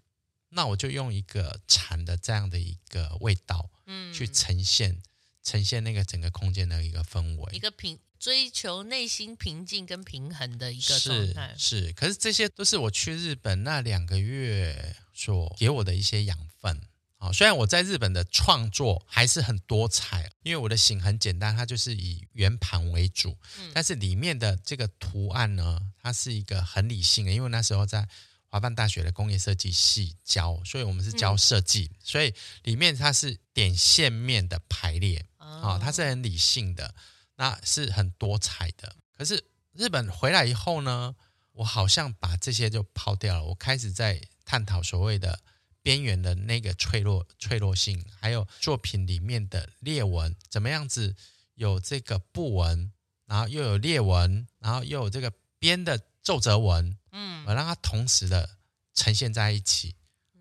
[0.49, 5.03] 那我就用一个禅的这样的一个味道，嗯，去呈现
[5.43, 7.99] 呈现那个整个空间的一个氛围，一个平。
[8.23, 11.53] 追求内心平静跟平衡的一个状态。
[11.59, 16.83] 是，是，可是这些都是我去日本那两个月所给我的一些养分。
[17.17, 17.33] 啊。
[17.33, 23.37] 虽然我在日本的创作还是很多彩，因为我的型很简单，它就是以圆盘为主，
[23.75, 28.09] 但是里面的这个图案呢，它是一个很理性的，因为那时候在
[28.47, 32.33] 华梵大学的工业设计系教，所以我们是教设计，所以
[32.63, 35.27] 里面它是点线面的排列
[35.61, 36.95] 啊，它是很理性的。
[37.37, 39.43] 那是很多彩的，可是
[39.73, 41.17] 日本回来以后呢，
[41.53, 43.45] 我好像把这些就抛掉了。
[43.45, 45.41] 我开始在探讨所谓的
[45.81, 51.17] 边缘的那个脆弱、脆弱性，还有作品里面的裂纹怎么样子
[51.55, 52.93] 有这个布纹，
[53.27, 58.59] 然后又有裂纹，然后又有这个边的皱褶纹，嗯，我让它同时的
[58.95, 59.97] 呈现在一起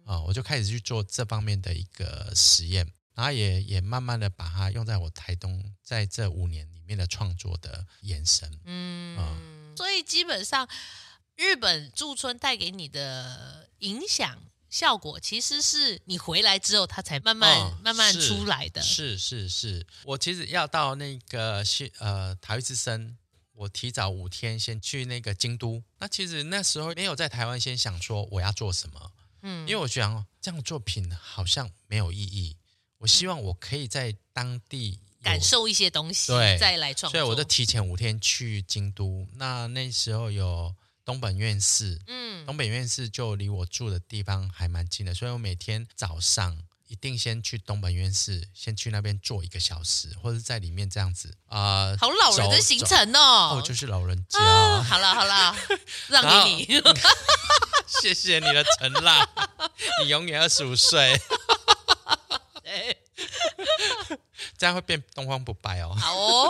[0.05, 2.91] 啊，我就开始去做这方面的一个实验。
[3.13, 10.67] 然后也也慢慢的把它用在我台东在这五年里面的创作的延伸，嗯，嗯，所以基本上
[11.35, 18.81] 日本驻村带给你的影响效果，其实是你回来之后，它才慢慢、哦、慢慢出来的。
[18.81, 23.17] 是是是，我其实要到那个西呃台湾之声，
[23.53, 25.83] 我提早五天先去那个京都。
[25.99, 32.55] 那其实那时候没有在台湾先想说我要做什么，嗯，因为我想这样作品好像没有意义。
[33.01, 37.19] 我希望我可以在当地感受一些东西，对，再来创作。
[37.19, 39.27] 所以我就提前五天去京都。
[39.37, 40.73] 那那时候有
[41.03, 46.55] 东本院寺，嗯，东本院寺就离我住的地方还蛮近的，所以我每天早上
[46.87, 51.85] 一定先去东本院寺，先去那边坐一个小时，或者在里面这样子啊。
[51.85, 54.39] 呃、好老人的行程哦，哦，就是老人家。
[54.39, 55.55] 啊、好了好了，
[56.07, 56.67] 让给你，
[57.87, 59.27] 谢谢你的承让，
[60.03, 61.19] 你永远二十五岁。
[64.57, 65.95] 这样会变东方不败哦。
[65.95, 66.49] 好哦，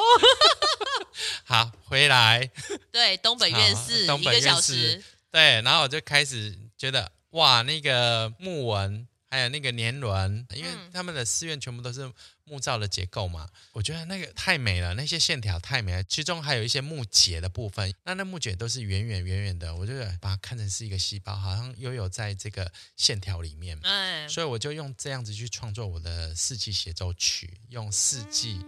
[1.46, 2.50] 好，回来。
[2.92, 5.04] 对，东本院士一个小时。
[5.32, 9.08] 对，然后我就开始觉得，哇，那个木纹。
[9.32, 12.12] 还有那个年轮，因为他们的寺院全部都是
[12.44, 16.04] 木造的结构嘛，我觉得那个太美了，那些线条太美了。
[16.04, 23.80] 其中还有一些木结的部分，那那木结都是圆圆圆圆的，我就把它看成是一个细胞，好像悠游在这个线条里面。
[23.84, 28.60] 哎，所以我就用这样子去创作我的四季协奏曲，用四季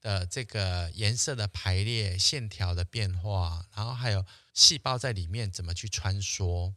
[0.00, 6.72] 的这个颜色的排列、线条的变化，然后还有细胞在里面怎么去穿梭。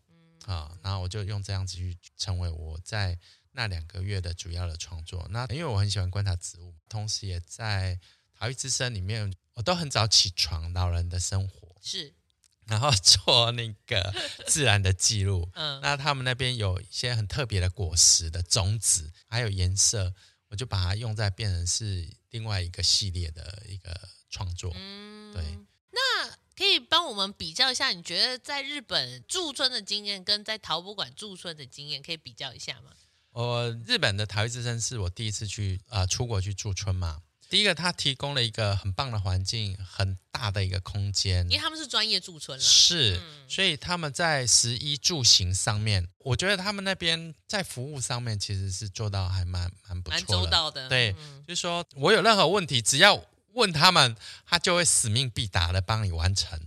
[0.46, 3.18] 啊，然后我就用这样子去成为我在
[3.52, 5.28] 那两个月的主要的创作。
[5.30, 8.00] 那因为我很喜欢观察植物，同时也在
[8.34, 12.14] 陶艺之声里面，我都很早起床，老人的生活是，
[12.66, 14.14] 然后做那个
[14.48, 15.50] 自然的记录。
[15.56, 20.14] 嗯，那他们那边有一些很特别的果实的种子，还有颜色，
[20.48, 24.72] 我就把它用在变成是另外一个系列的一个创作。
[24.76, 25.60] 嗯，对。
[25.92, 26.30] 那
[26.62, 32.92] 可以帮我们比较一下，你觉得在日本驻村的经验跟在陶博馆驻村的经验可以比较一下吗？
[33.32, 37.24] 呃，日本的陶艺之声是我第一次去呃出国去驻村嘛。
[37.50, 50.88] 第一个，它提供了一个很棒的环境，很大的一个空间，因为他们是专业驻村了，是，嗯、所以他们在食衣住行上面，我觉得他们那边在服务上面其实是做到还蛮蛮不错的，蛮周到的。
[50.88, 53.26] 对，嗯、就是说我有任何问题，只要。
[53.54, 56.60] 问他们，他就会死命必达的帮你完成。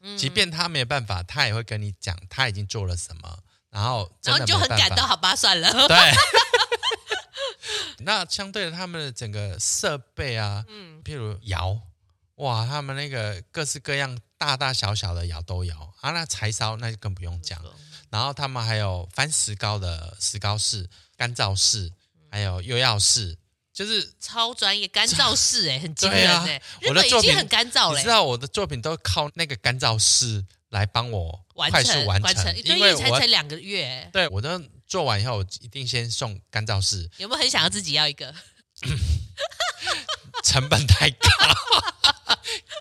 [0.00, 3.38] 嗯，即便他没有办法，他也会跟你讲他已经做了什么，
[3.70, 5.72] 然后然后你就很感动，好吧，算了。
[5.88, 5.96] 对。
[8.02, 11.78] 那相对的，他们的整个设备啊，嗯，譬如窑，
[12.36, 16.10] 哇，他们那个各式各样、大大小小的窑都有啊。
[16.12, 17.62] 那柴烧那就更不用讲。
[18.08, 20.88] 然后他们还有翻石膏的石膏室、
[21.18, 21.92] 干燥室，
[22.30, 23.36] 还有釉药室。
[23.80, 26.56] 就是超专业干燥室哎，很惊人哎！
[26.58, 34.06] 啊、我的作品很干燥，你知道我的作品都靠那个干燥室来帮我快速完成，完成因为才才两个月。
[34.12, 37.08] 对，我都做完以后，我一定先送干燥室。
[37.16, 38.34] 有没有很想要自己要一个？
[40.44, 41.28] 成本太高，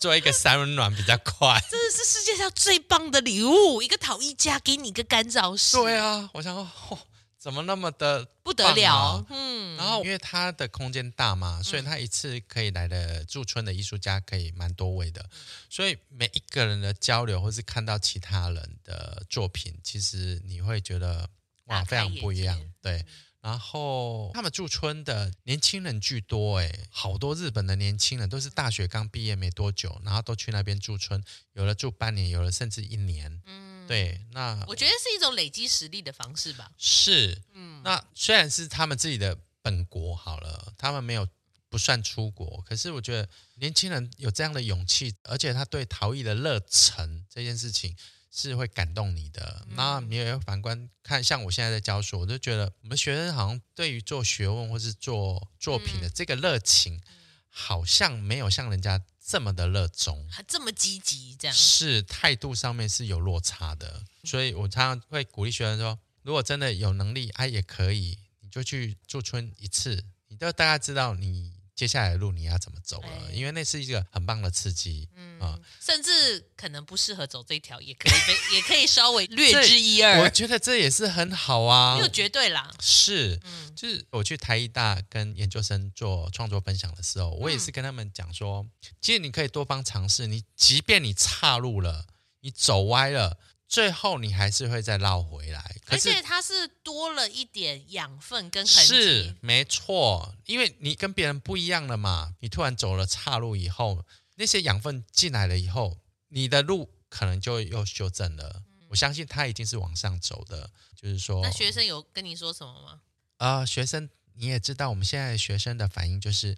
[0.02, 1.64] 做一个三温暖比较快。
[1.72, 5.78] 这是世界上最棒的礼物，一个陶艺家给你一个干燥室。
[5.78, 6.70] 对啊，我想说。
[6.90, 7.00] 哦
[7.40, 9.26] 怎么那么的、啊、不得了？
[9.30, 15.28] 嗯，然后因为它的空间大嘛，所以他一次可以来的驻村的艺术家可以蛮多位的，
[15.70, 21.30] 所以每一个人的交流或是看到其他人的作品，其实你会觉得
[21.68, 22.60] 哇，非常不一样。
[22.82, 23.06] 对，
[23.40, 31.24] 然后他们驻村的年轻人居多，哎，好多日本的年轻人都是大学刚毕业没多久，然后都去那边驻村，
[31.54, 33.42] 有的住半年，有的甚至一年。
[33.46, 33.69] 嗯。
[33.90, 36.70] 对，那我觉得是一种累积实力的方式吧。
[36.78, 41.28] 是，嗯，那虽然是他们自己的本国好了，他们没有
[41.70, 47.98] 不算出国，可是我觉得年轻人有这样的勇气，而且他对陶艺的热忱这件事情
[48.30, 49.66] 是会感动你的。
[49.68, 57.02] 嗯、那你也反观看，像我现在在教书，我就觉得我们学生好像对于做学问或是做作品的这个热情，嗯、
[57.50, 59.02] 好像没有像人家。
[59.30, 71.59] 这么的热衷，还这么积极，这样是态度上面是有落差的，所以我常常会鼓励学生说，如果真的有能力，哎、啊，也可以，你就去驻村一次，你都大概知道你。
[71.80, 73.08] 接下来的路你要怎么走了？
[73.08, 80.20] 哎、因为那是一个很棒的刺激，嗯啊，甚至可能不适合走这条，也可以被， 也可以稍微略知一二。
[80.20, 82.70] 我觉得这也是很好啊，没有绝对啦。
[82.82, 88.70] 是，嗯，就是我去台艺大跟研究生做创作分享的时候，我也是跟他们讲说，嗯、
[89.00, 92.06] 其实你可以多方尝试，你即便你岔路了，
[92.42, 93.38] 你走歪了。
[93.70, 98.88] 最后你还是会再绕回来，而且它是多了一点养分跟痕迹。
[98.88, 104.04] 是没错，因为你跟别人不一样了嘛，你突然走了岔路以后，
[104.38, 106.00] 那些养分进来了以后，
[106.30, 108.64] 你的路可能就又修正了。
[108.66, 111.44] 嗯、我相信他一定是往上走的，就是说。
[111.44, 113.02] 那学生有跟你说什么吗？
[113.38, 116.58] 啊、呃，学生你也知道，我们现在学生的反应就是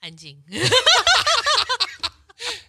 [0.00, 0.42] 安静。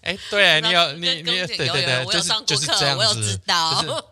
[0.04, 4.04] 哎，对 你有你跟你对对对，就是就是这样子，我有知道，就是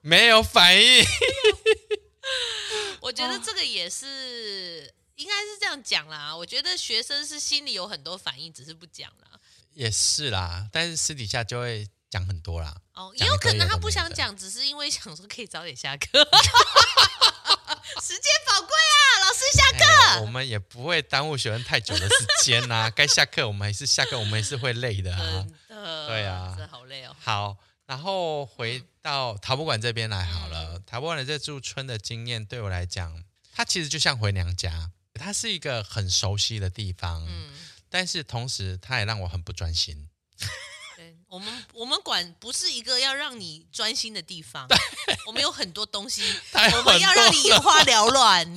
[0.00, 1.04] 没有反应。
[3.00, 6.34] 我觉得这个也是，应该是这样讲啦。
[6.34, 9.38] 我觉得学生是心里有很多反应，只是不讲啦。
[9.74, 12.72] 也是啦，但是私底下就会讲很多啦。
[12.94, 16.06] 哦，也有可能他不想讲，只是因为想说可以早点下课。
[18.00, 20.20] 时间宝贵啊，老师下课。
[20.20, 22.90] 我们也不会耽误学生太久的时间呐、啊。
[22.94, 25.44] 该下课我们还是下课，我们也是会累的啊。
[25.68, 27.16] 的，对啊，这好累哦。
[27.18, 27.56] 好，
[27.86, 30.80] 然后回到陶博馆这边来好了。
[30.86, 37.26] 陶博馆的这驻村的经验对我来讲，它其实就像回娘家，它是一个很熟悉的地方。
[37.28, 37.50] 嗯，
[37.88, 40.08] 但是同时它也让我很不专心。
[41.34, 44.68] 我们我们馆不是一个要让你专心的地方，
[45.26, 46.22] 我们有很多东西，
[46.54, 48.56] 我们要让你眼花缭乱。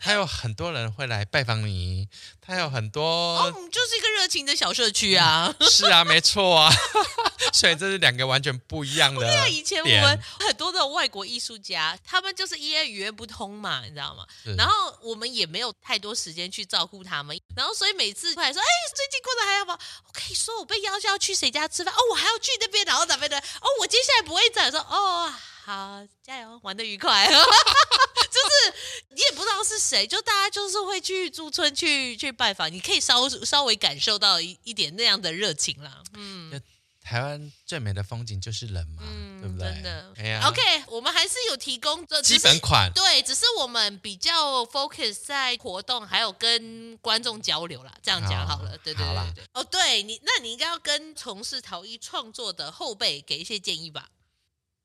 [0.00, 2.08] 他有很多人会来拜访你，
[2.40, 5.54] 他有很多，哦，就是一个热情的小社区啊。
[5.60, 6.72] 是啊， 没错啊。
[7.52, 9.20] 所以这是两个完全不一样的。
[9.26, 14.26] 对啊，以前我们很多的外国艺术家，他们就是因为语言不通嘛，你知道吗？
[14.56, 19.78] 然后我们也没有太多时间去照顾他们，然后所以每次来说，哎，最近过得还好吗？
[20.06, 23.38] 我可以说我被邀请要去谁家吃饭，哦，我还要去那边，然后哪边的？
[23.38, 25.32] 哦，我接下来不会再说，哦，
[25.70, 27.26] 好，加油，玩的愉快。
[27.30, 28.74] 就是
[29.10, 36.60] 你也不知道是谁，就大家就是会去驻村去去拜访，你可以稍稍微感受到一一点那样的热情啦，嗯。
[37.02, 39.68] 台湾最美的风景就是人嘛，嗯、对不对？
[39.72, 40.38] 真的。
[40.38, 42.92] 啊、OK，我们还是有提供这基本款。
[42.94, 47.92] 对，只是我们比较 focus 在活动，还有跟观众交流啦。
[48.02, 49.44] 这样讲好了，好对对对对。
[49.54, 54.08] 哦，对你，那你应该要跟从事陶艺创作的后辈给一些建议吧。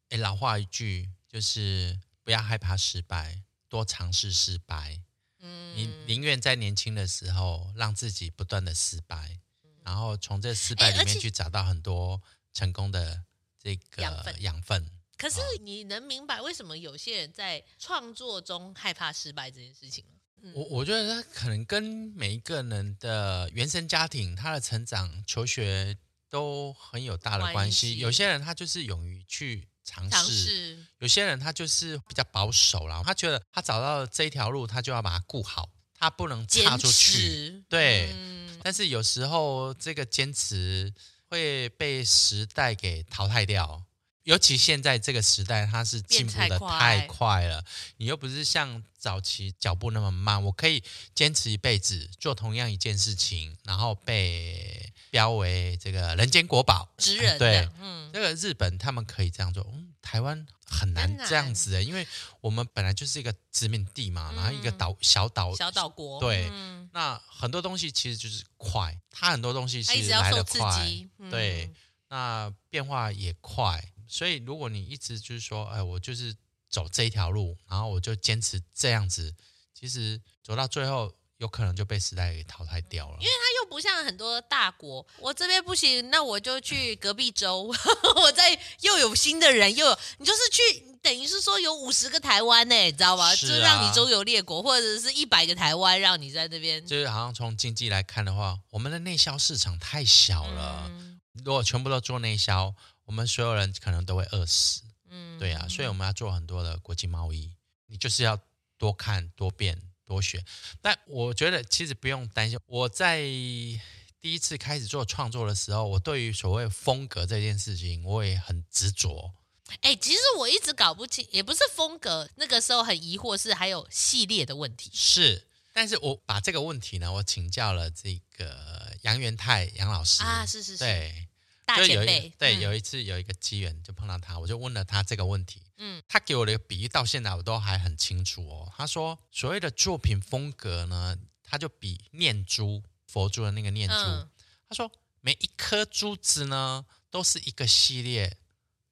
[0.10, 5.02] 哎，老话一句，就是不要害怕失败，多尝试失败。
[5.40, 9.40] 嗯，你宁愿在年轻的时候让自己不断的失败。
[9.84, 12.20] 然后从这失败里面去找到很多
[12.52, 13.24] 成功的
[13.62, 14.42] 这个养分。
[14.42, 14.90] 养分。
[15.16, 20.12] 可是你能明白为什么有些人在创作中害怕失败这件事情吗？
[20.42, 21.84] 嗯、我我觉得他可能跟
[22.16, 25.96] 每一个人的原生家庭、他的成长、求学
[26.30, 27.54] 都很有大的关系。
[27.54, 27.98] 关系。
[27.98, 30.78] 有些人他就是勇于去尝试。
[30.98, 35.70] 有些人他就是比较保守啦，他觉得他找到了这一条路，他就要把它顾好。
[35.98, 38.12] 他不能插出去，对。
[38.14, 40.94] 嗯、但是有时候这个坚持
[41.30, 43.82] 会被时代给淘汰掉，
[44.26, 47.64] 尤其现在这个时代，它是进步的太快了。
[47.98, 50.84] 你又不是像早期脚步那么慢，我可以
[51.16, 57.38] 坚持一辈子做同样一件事情，然后被标为这个人间国宝，职人。
[57.40, 60.46] 对，嗯，这个日本他们可以这样做，嗯，台湾。
[60.68, 62.06] 很难这样子的，因为
[62.42, 66.50] 我们本来就是一个殖民地嘛，然后一个岛小岛小岛国，对，
[66.92, 70.90] 那很多东西其实就是快，它很多东西是来得快，
[71.30, 71.72] 对，
[72.10, 76.36] 那变化也快，所以如果你一直就是说，哎，我就是
[76.70, 79.36] 走这一条路，然后我就坚持这样子，
[79.74, 81.14] 其实走到最后。
[81.40, 87.64] 有可能就被时代给淘汰掉了，因为它又不像很多大国，我这边不行，那我就去隔壁州，
[88.16, 93.26] 我在又有新的人，又有你就是去，等于是说有五十个台湾呢，你知道吗？
[93.26, 96.84] 啊，就让你周游列国，或者是一百个台湾让你在那边。
[96.88, 102.74] 就是好像从经济来看的话，我们的内销市场太小了，嗯，如果全部都做内销，
[103.06, 104.82] 我们所有人可能都会饿死。
[105.10, 107.56] 嗯，对啊，所以我们要做很多的国际贸易，
[107.88, 108.40] 你就是要
[108.78, 109.82] 多看多变。
[110.08, 110.46] 多学，
[110.84, 112.60] 但我觉得其实不用担心。
[112.68, 119.34] 我在第一次开始做创作的时候，我对于所谓风格这件事情，我也很执着。
[119.82, 122.30] 哎、欸，其实我一直搞不清，也不是风格。
[122.36, 124.92] 那个时候很疑惑，是还有系列的问题。
[124.94, 131.28] 是，但是我把这个问题呢，我请教了这个杨元泰杨老师啊，是是是，对。
[131.66, 135.64] 大前辈，对，有一次有一个机缘就碰到他，我就问了他这个问题。
[135.78, 138.72] 嗯，他给我的比喻，到现在我都还很清楚哦。
[138.78, 143.96] 他说，所谓的作品风格呢，他就比念珠，佛珠的那个念珠。
[143.96, 144.92] 他说，
[145.22, 148.38] 每一颗珠子呢，都是一个系列，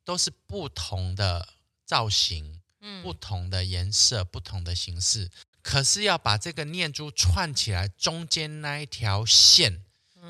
[0.03, 1.53] 都是不同的
[1.85, 5.29] 造型，嗯，不同的颜色，不同的形式。
[5.61, 9.85] 可是要把这个念珠串起来，中间那一条线，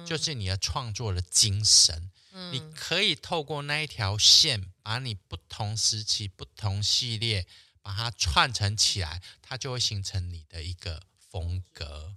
[0.06, 2.12] 就是你的创作的精神。
[2.52, 7.46] 你可以透过那一条线，把你不同时期、不同系列，
[7.82, 12.16] 把它串成起来，它就会形成你的一个风格。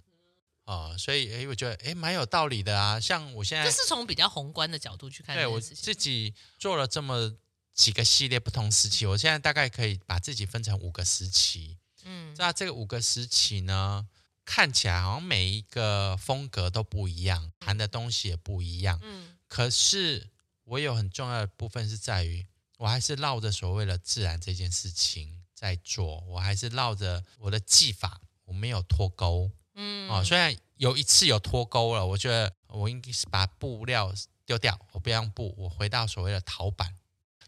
[0.65, 2.99] 哦，所以诶，我觉得诶，蛮有道理的啊。
[2.99, 5.35] 像我现在，这是从比较宏观的角度去看。
[5.35, 7.33] 对，我自己做了这么
[7.73, 11.77] 几个系列，不同时期，我现在大概可以把自己分成五个时期。
[12.03, 14.07] 嗯，那这个五个时期呢，
[14.43, 18.99] 看起来好像每一个风格都不一样，谈的东西也不一样。
[19.03, 19.36] 嗯。
[19.47, 20.29] 可是
[20.63, 22.45] 我有很重要的部分是在于，
[22.77, 29.49] 我还是绕着所谓的自然这件事情在做，我还是绕着我的技法，我没有脱钩。
[29.75, 34.13] 嗯，哦，虽然有一次有脱钩了，我觉得我应该是把布料
[34.45, 36.95] 丢掉，我不要用布，我回到所谓的陶板，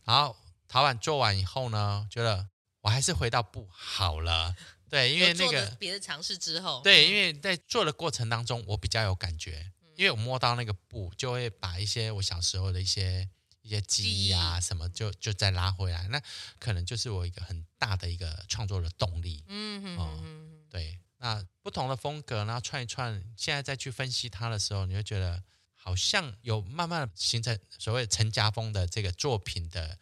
[0.04, 0.36] 然后
[0.68, 2.48] 陶板做完以后呢，觉得
[2.82, 4.56] 我还是回到布好了。
[4.90, 13.28] 对，因为那个别的尝试之后，对，因为在做的过程当中，我比较有感觉，因为我摸到那个布，就会把一些我小时候的一些
[13.62, 16.22] 一些记忆啊什么就，就就再拉回来，那
[16.58, 19.44] 可能就是我一个很大的一个创作的动力。
[19.50, 25.44] 嗯嗯嗯，对，那不同的风格，然后串一串，现在再去分析它的时候，你会觉得
[25.74, 30.00] 好像有慢慢形成所谓陈家峰的这个作品的，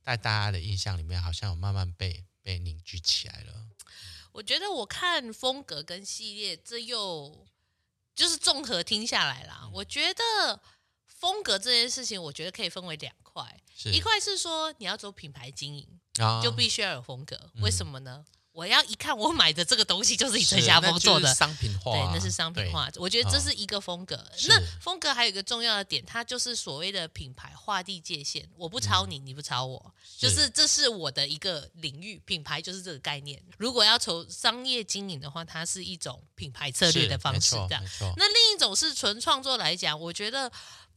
[0.00, 3.66] 在大家的印象里面，好像有慢慢被被凝聚起来了。
[4.30, 7.48] 我觉得我看风格跟系列，这又
[8.20, 9.60] 就是综合听下来啦。
[9.62, 10.60] 嗯、我觉得
[11.06, 13.42] 风格这件事情，我觉得可以分为两块，
[13.86, 17.50] 一块是说你要走品牌经营，啊、就必须要有风格。
[17.62, 18.26] 为什么呢？
[18.26, 22.90] 嗯我要一看，我买的这个东西就是以陈嘉峰做的商品化，啊，对，那是商品化。
[22.96, 24.16] 我觉得这是一个风格。
[24.16, 28.46] 哦、那风格还有一个重要的点，它就是所谓的品牌划地界限。
[28.58, 32.20] 我不抄你，嗯、你不抄我，就是这是我的一个领域。
[32.26, 33.42] 品牌就是这个概念。
[33.56, 37.56] 如果要从商业经营的话，它是一种品牌策略的方式。
[37.66, 37.82] 这样。
[38.18, 40.52] 那另一种是纯创作来讲，我觉得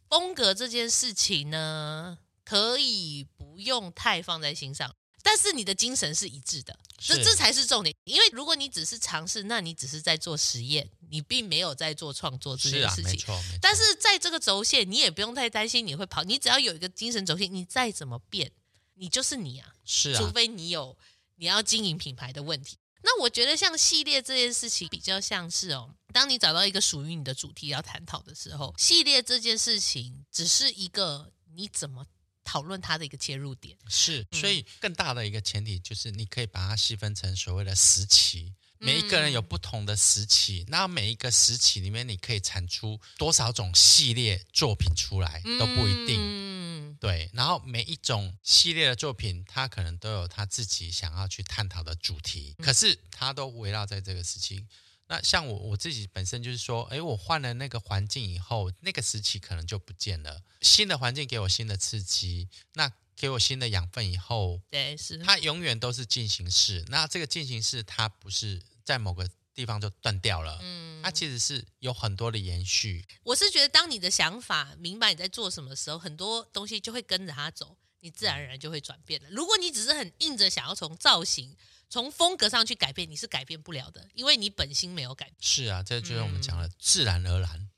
[0.10, 4.94] 风格这件事情呢，可以不用太放在心上。
[5.26, 7.96] 但是你的精神是一致的，这是这才是重点。
[8.04, 13.04] 因为如果你只是尝试，那你只是在做实验，你并没有在做创作这件事情。
[13.04, 13.60] 是啊，没错，没错。
[13.62, 16.24] 但是在这个轴线，你也不用太担心你会跑。
[16.24, 18.52] 你只要有一个精神轴线，你再怎么变，
[18.96, 19.74] 你就是你啊。
[19.86, 20.20] 是啊。
[20.20, 20.96] 除非你有
[21.38, 22.78] 你要经营品牌的问题。
[23.02, 32.06] 那我觉得像系列这件事情比较像是哦，当你找到一个属于你的主题要探讨的时候，系列这件事情只是一个你怎么。
[32.44, 46.18] 讨论它的一个切入点是，所以更大的一个前提就是，你可以把它细分成所谓的时期，每一个人有不同的时期，那每一个时期里面，你可以产出多少种系列作品出来都不一定。
[46.20, 47.30] 嗯，对。
[47.34, 54.66] 然后每一种系列的作品，它可能都有他自己想要去探讨的主题，可是它都围绕在这个时期。
[55.14, 60.42] 那像我我自己本身就是说，哎，我换了那个环境以后，那个时期可能就不见了。
[60.62, 66.84] 新的环境给我新的刺激，那给我新的养分以后，对，是它永远都是进行式。
[66.88, 73.06] 那这个进行式它不是在某个地方就断掉了，嗯，它其实是有很多的延续。
[73.22, 79.30] 我是觉得，当你的想法明白你在做什么的时候，很多东西就会跟着它走，你自然而然就会转变了。
[79.30, 81.56] 如果你只是很硬着想要从造型，
[81.94, 85.36] 从风格上去改变，你是改变不了的，因为你本心没有改变。
[85.40, 87.52] 是啊，这就是我们讲的自然而然。
[87.52, 87.70] 嗯、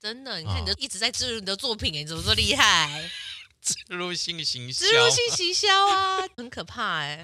[0.00, 3.08] 真的，你看你就一直在植入你的作品，你怎么说厉害？
[3.62, 7.22] 植入性行销，植入性行销啊， 很可怕哎。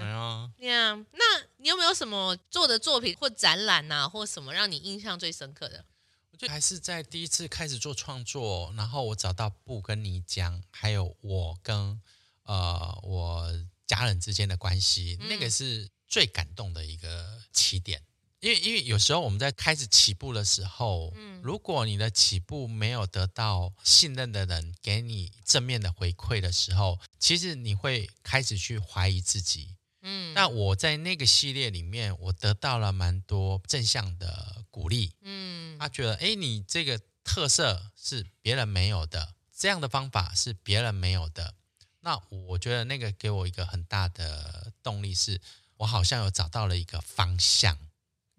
[0.61, 1.25] 哎呀，那
[1.57, 5.85] 你有没有什么做的作品或展览啊，或什么让你印象最深刻的？
[6.31, 12.01] 我觉得还是在第一次开始做创作，然后我找到布跟你讲，还有我跟
[12.45, 13.53] 呃我
[13.85, 15.91] 家人之间的关系，嗯、那个是。
[16.09, 18.03] 最感动的一个起点，
[18.41, 30.33] 因为因为有时候我们在开始起步的时候，嗯，如果你的起步没有得到信任的人给你正面的回馈的时候，其实你会开始去怀疑自己，嗯。
[30.35, 35.77] 那我在那个系列里面，我得到了蛮多正向的鼓励，嗯。
[35.79, 41.55] 他觉得，哎，你这个特色是别人没有的，这样的方法是别人没有的。
[42.01, 45.41] 那我觉得那个给我一个很大的动力是。
[45.77, 47.79] 我好像有找到了一个方向，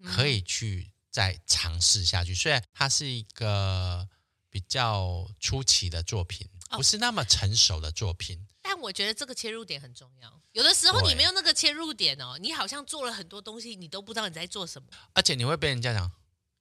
[0.04, 2.34] 可以去再尝试下去。
[2.34, 4.08] 虽然它是一个
[4.50, 10.40] 比较初期的作品，不是那么成熟的作品，但我觉得这个切入点很重要。
[10.52, 16.10] 有的时候你没有那个切入点哦，你好像做了很多东西，你都不知道你在做什么，而且你会被人家讲。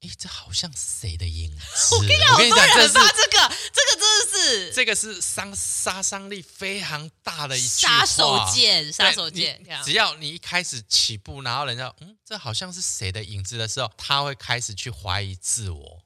[0.02, 1.96] 哎，这好像谁的影子？
[1.96, 9.60] 我跟你讲，好多人很怕这个，这个真的是这个是伤杀伤力非常大的一句杀手锏，杀手锏。
[9.84, 16.04] 只要你一开始起步，然后人家嗯，这好像是谁的影子的时候，他会开始去怀疑自我。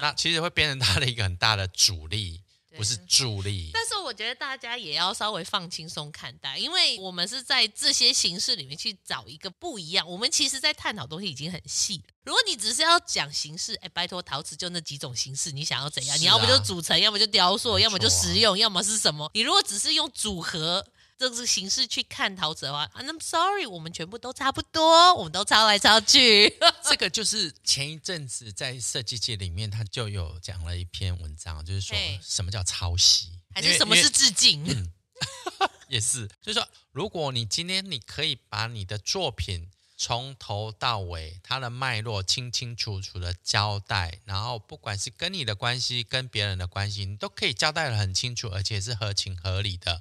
[0.00, 2.43] 那其实会变成他的一个很大的阻力。
[2.76, 10.08] 不是助力，但是我觉得大家也要稍微放轻松看待，因为我们是在这些形式里面去找一个不一样。
[10.08, 12.14] 我们其实，在探讨东西已经很细了。
[12.24, 16.16] 如果你只是要讲形式，哎，拜托，陶瓷就那几种形式，你想要怎样？
[16.16, 19.30] 啊、你要不就组成，要么就雕塑，啊、要么就实用，要么是什么？
[19.34, 20.86] 你如果只是用组合
[21.16, 26.58] 这个形式去看陶瓷的话，I'm sorry，我们全部都差不多，我们都抄来抄去。
[26.82, 34.64] 这个就是前一阵子在设计界里面，他就有讲了一篇文章，就是说什么叫抄袭，还是什么是致敬？
[34.68, 34.92] 嗯、
[35.88, 50.00] 也是，就是说，如果你今天你可以把你的作品从头到尾，它的脉络清清楚楚的交代，然后不管是跟你的关系，跟别人的关系，你都可以交代的很清楚，而且是合情合理的。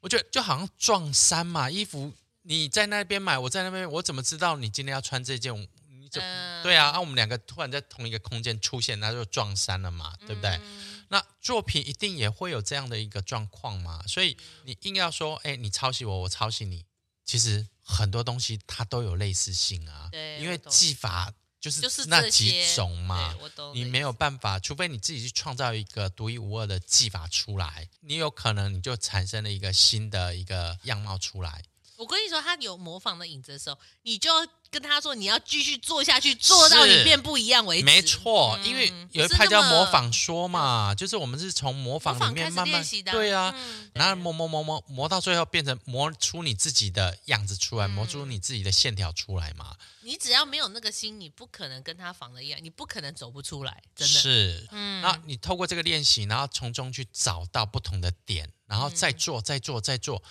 [0.00, 5.54] 我觉得就好像撞衫嘛，衣服你在那边买，我在那边，我怎么知道你今天要穿这件？
[5.88, 6.88] 你怎么、呃、对啊？
[6.88, 10.50] 啊，我们两个突然在同一个空间出现，那就撞衫了嘛，对不对？
[10.50, 16.84] 嗯、那作品一定也会有这样的一个状况嘛，所以你硬要说，哎，你抄袭我，我抄袭你，
[17.24, 21.32] 其实很多东西它都有类似性啊，对，因为技法。
[21.60, 23.36] 就是那几种嘛，
[23.74, 31.62] 你没有办法，除非你自己去创造一个独一无二的技法出来，你有可能你就产生了一个新的一个样貌出来。
[32.00, 34.32] 我跟你说，他有模仿的影子的时候，你就
[34.70, 37.84] 跟他说，你要继续做下去，做到你变不一样为止。
[37.84, 42.82] 没错，嗯、因为有一派叫模仿说嘛，就是我们是从模仿里面慢慢
[43.12, 49.76] 对啊，嗯、然后磨磨磨磨磨到最后变成磨出你自己的样子出来，嗯、磨出你自己的线条出来嘛。
[50.00, 53.82] 你只要没有那个心，你不可能跟他仿的一样，你不可能走不出来。
[53.94, 60.22] 真的是，嗯，那你透过这个练习，然后从中去找到不同的点，然后再做，再做，再做。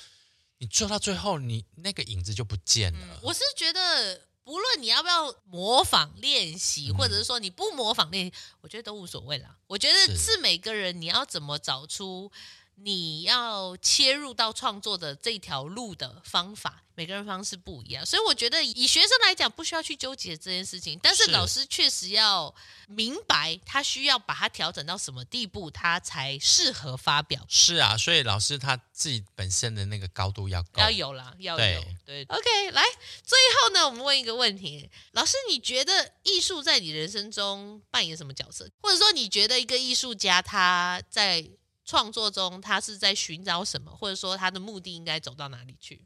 [0.60, 3.00] 你做到最后，你那个影子就不见了。
[3.02, 9.58] 嗯、我是觉得，不论你要不要模仿练习，嗯、或者是说你不模仿练习，我觉得都无所谓啦。
[9.68, 12.32] 我觉得是每个人你要怎么找出。
[12.82, 21.00] 你要切入到创作的这条路的方法，每个人方式不一样，所以我觉得以学生来讲，不需要去纠结这件事情。
[21.02, 22.54] 但是老师确实要
[22.88, 27.46] 明白，他需要把它调整到什么地步，他才适合发表。
[27.50, 31.58] 是啊，所以老师他自己本身的那个高度要高，要有啦，要有。
[31.58, 32.84] 对，对，OK，来，
[33.24, 38.70] 最后呢，我们问一个问题：老师，你觉得艺术在你人生中扮演什么角色？
[38.82, 41.46] 或者说，你觉得一个艺术家他在
[41.90, 46.06] 创作中，他是在寻找什么，或者说他的目的应该走到哪里去？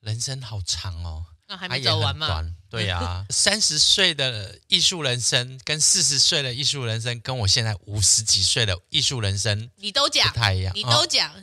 [0.00, 2.44] 人生好长哦，啊、还没走完吗？
[2.68, 11.40] 对呀、啊，三十岁的艺术人生跟四十岁的艺术人生，跟我现在五十几岁的艺术人生，你都讲不太一样，你都讲、 哦。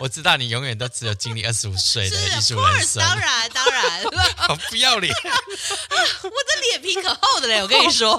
[0.00, 4.04] 我知道你永远都只有经历二十五岁的艺术人生，当然当 然，
[4.36, 8.18] 好不要脸，我的脸皮可厚的嘞，我跟你说。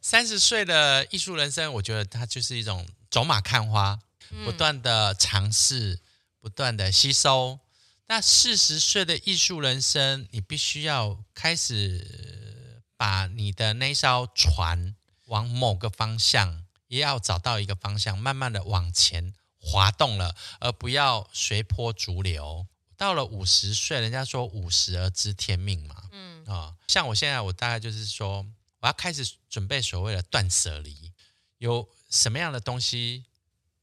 [0.00, 2.86] 三十岁的艺术人生，我觉得它就是一种。
[3.14, 4.00] 走马看花，
[4.44, 6.00] 不断的尝试，
[6.40, 7.60] 不断的吸收。
[8.06, 14.96] 那四十岁的艺术人生，你必须要开始把你的那艘船
[15.26, 22.66] 往某个方向，也要找到一个方向，慢慢的往前滑动了，而不要随波逐流。
[22.96, 28.44] 到了五十岁，人家说五十而知天命嘛，嗯啊、哦，像我现在，我大概就是说，
[28.80, 31.12] 我要开始准备所谓的断舍离，
[31.58, 31.88] 有。
[32.14, 33.24] 什么样的东西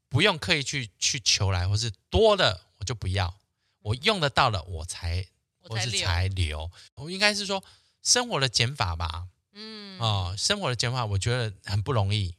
[0.08, 3.38] 不用刻意去去求来，或是多的我就不要，
[3.82, 5.28] 我用得到了我才
[5.64, 6.72] 我是才留。
[6.96, 7.62] 我应该是说
[8.02, 12.34] 生活的减法吧，嗯哦，生活的减法我觉得很不容易，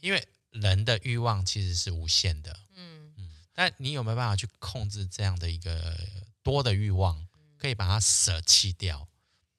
[0.00, 5.96] 因为人的欲望其实是无限的，嗯嗯，但你有没有办法去控制这样的一个
[6.42, 9.06] 多的欲望，可以把它舍弃掉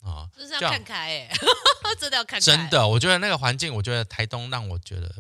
[0.01, 0.29] 啊？
[0.37, 1.33] 就是要看开哎，
[1.97, 2.45] 真的要看开。
[2.45, 5.15] 真的，我觉得那个环境，我觉得台东让我觉得。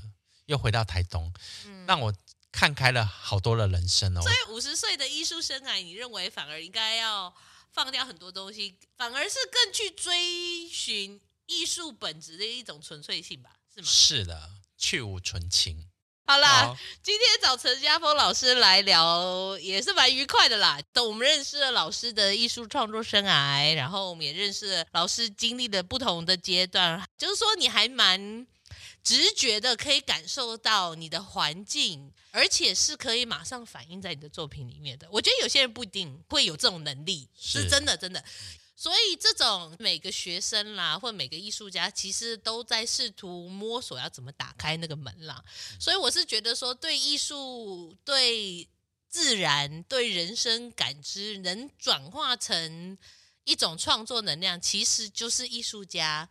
[0.51, 1.31] 又回到台东，
[1.65, 2.13] 嗯、让我
[2.51, 4.21] 看开了好多的人生哦。
[4.21, 7.33] 所以五十岁的艺术生涯，你认为反而应该要
[7.71, 13.51] 放掉很多东西，反而是更去追寻艺术本质的一种纯粹性吧？
[13.73, 13.87] 是吗？
[13.87, 15.87] 是的，去无存情。
[16.25, 20.81] 好啦，好今天找陈家峰老师来聊也是蛮愉快的啦。
[20.91, 28.45] 等我们认识了老师的艺术创作生涯，然后我们也认识了老师经历的不同的阶段，就是说你还蛮。
[29.03, 35.07] 直觉的可以感受到你的环境，而且是可以马上反映在你的作品里面的。
[35.11, 38.23] 我觉得有些人不一定会有这种能力，是，是真的，真的。
[38.75, 45.43] 所以这种每个学生啦，或每个艺术家，其实都在试图摸索要怎么打开那个门啦。
[45.79, 48.67] 所以我是觉得说，对艺术、对
[49.07, 52.97] 自然、对人生感知，能转化成
[53.43, 56.29] 一种创作能量，其实就是艺术家。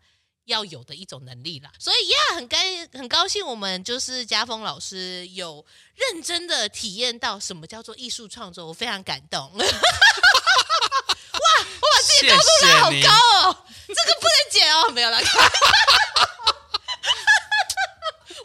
[0.51, 2.59] 要有的一种能力啦，所以呀，很高
[2.92, 9.40] 很高兴，我们就是家峰老师有认真的体验到什么叫做艺术创作，我非常感动。
[9.57, 9.61] 哇，
[11.80, 13.09] 我把自己高度拉好高
[13.48, 15.18] 哦，这个不能剪哦，没有了。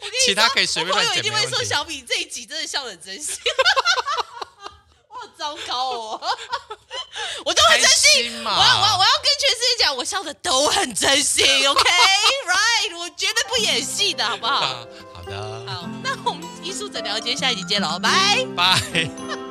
[0.00, 3.36] 跟你说，其他可以随便剪，我朋友一定会说小米这一集真的笑得很真心。
[5.38, 6.20] 糟糕哦，
[7.44, 8.42] 我都很真心。
[8.44, 14.60] 我要我要我要跟全世界讲，我笑的都很真心， OK，Right，我绝对不演戏的，好不好？
[15.14, 19.45] 好的，好，那我们艺术诊聊间下一集见喽，拜拜。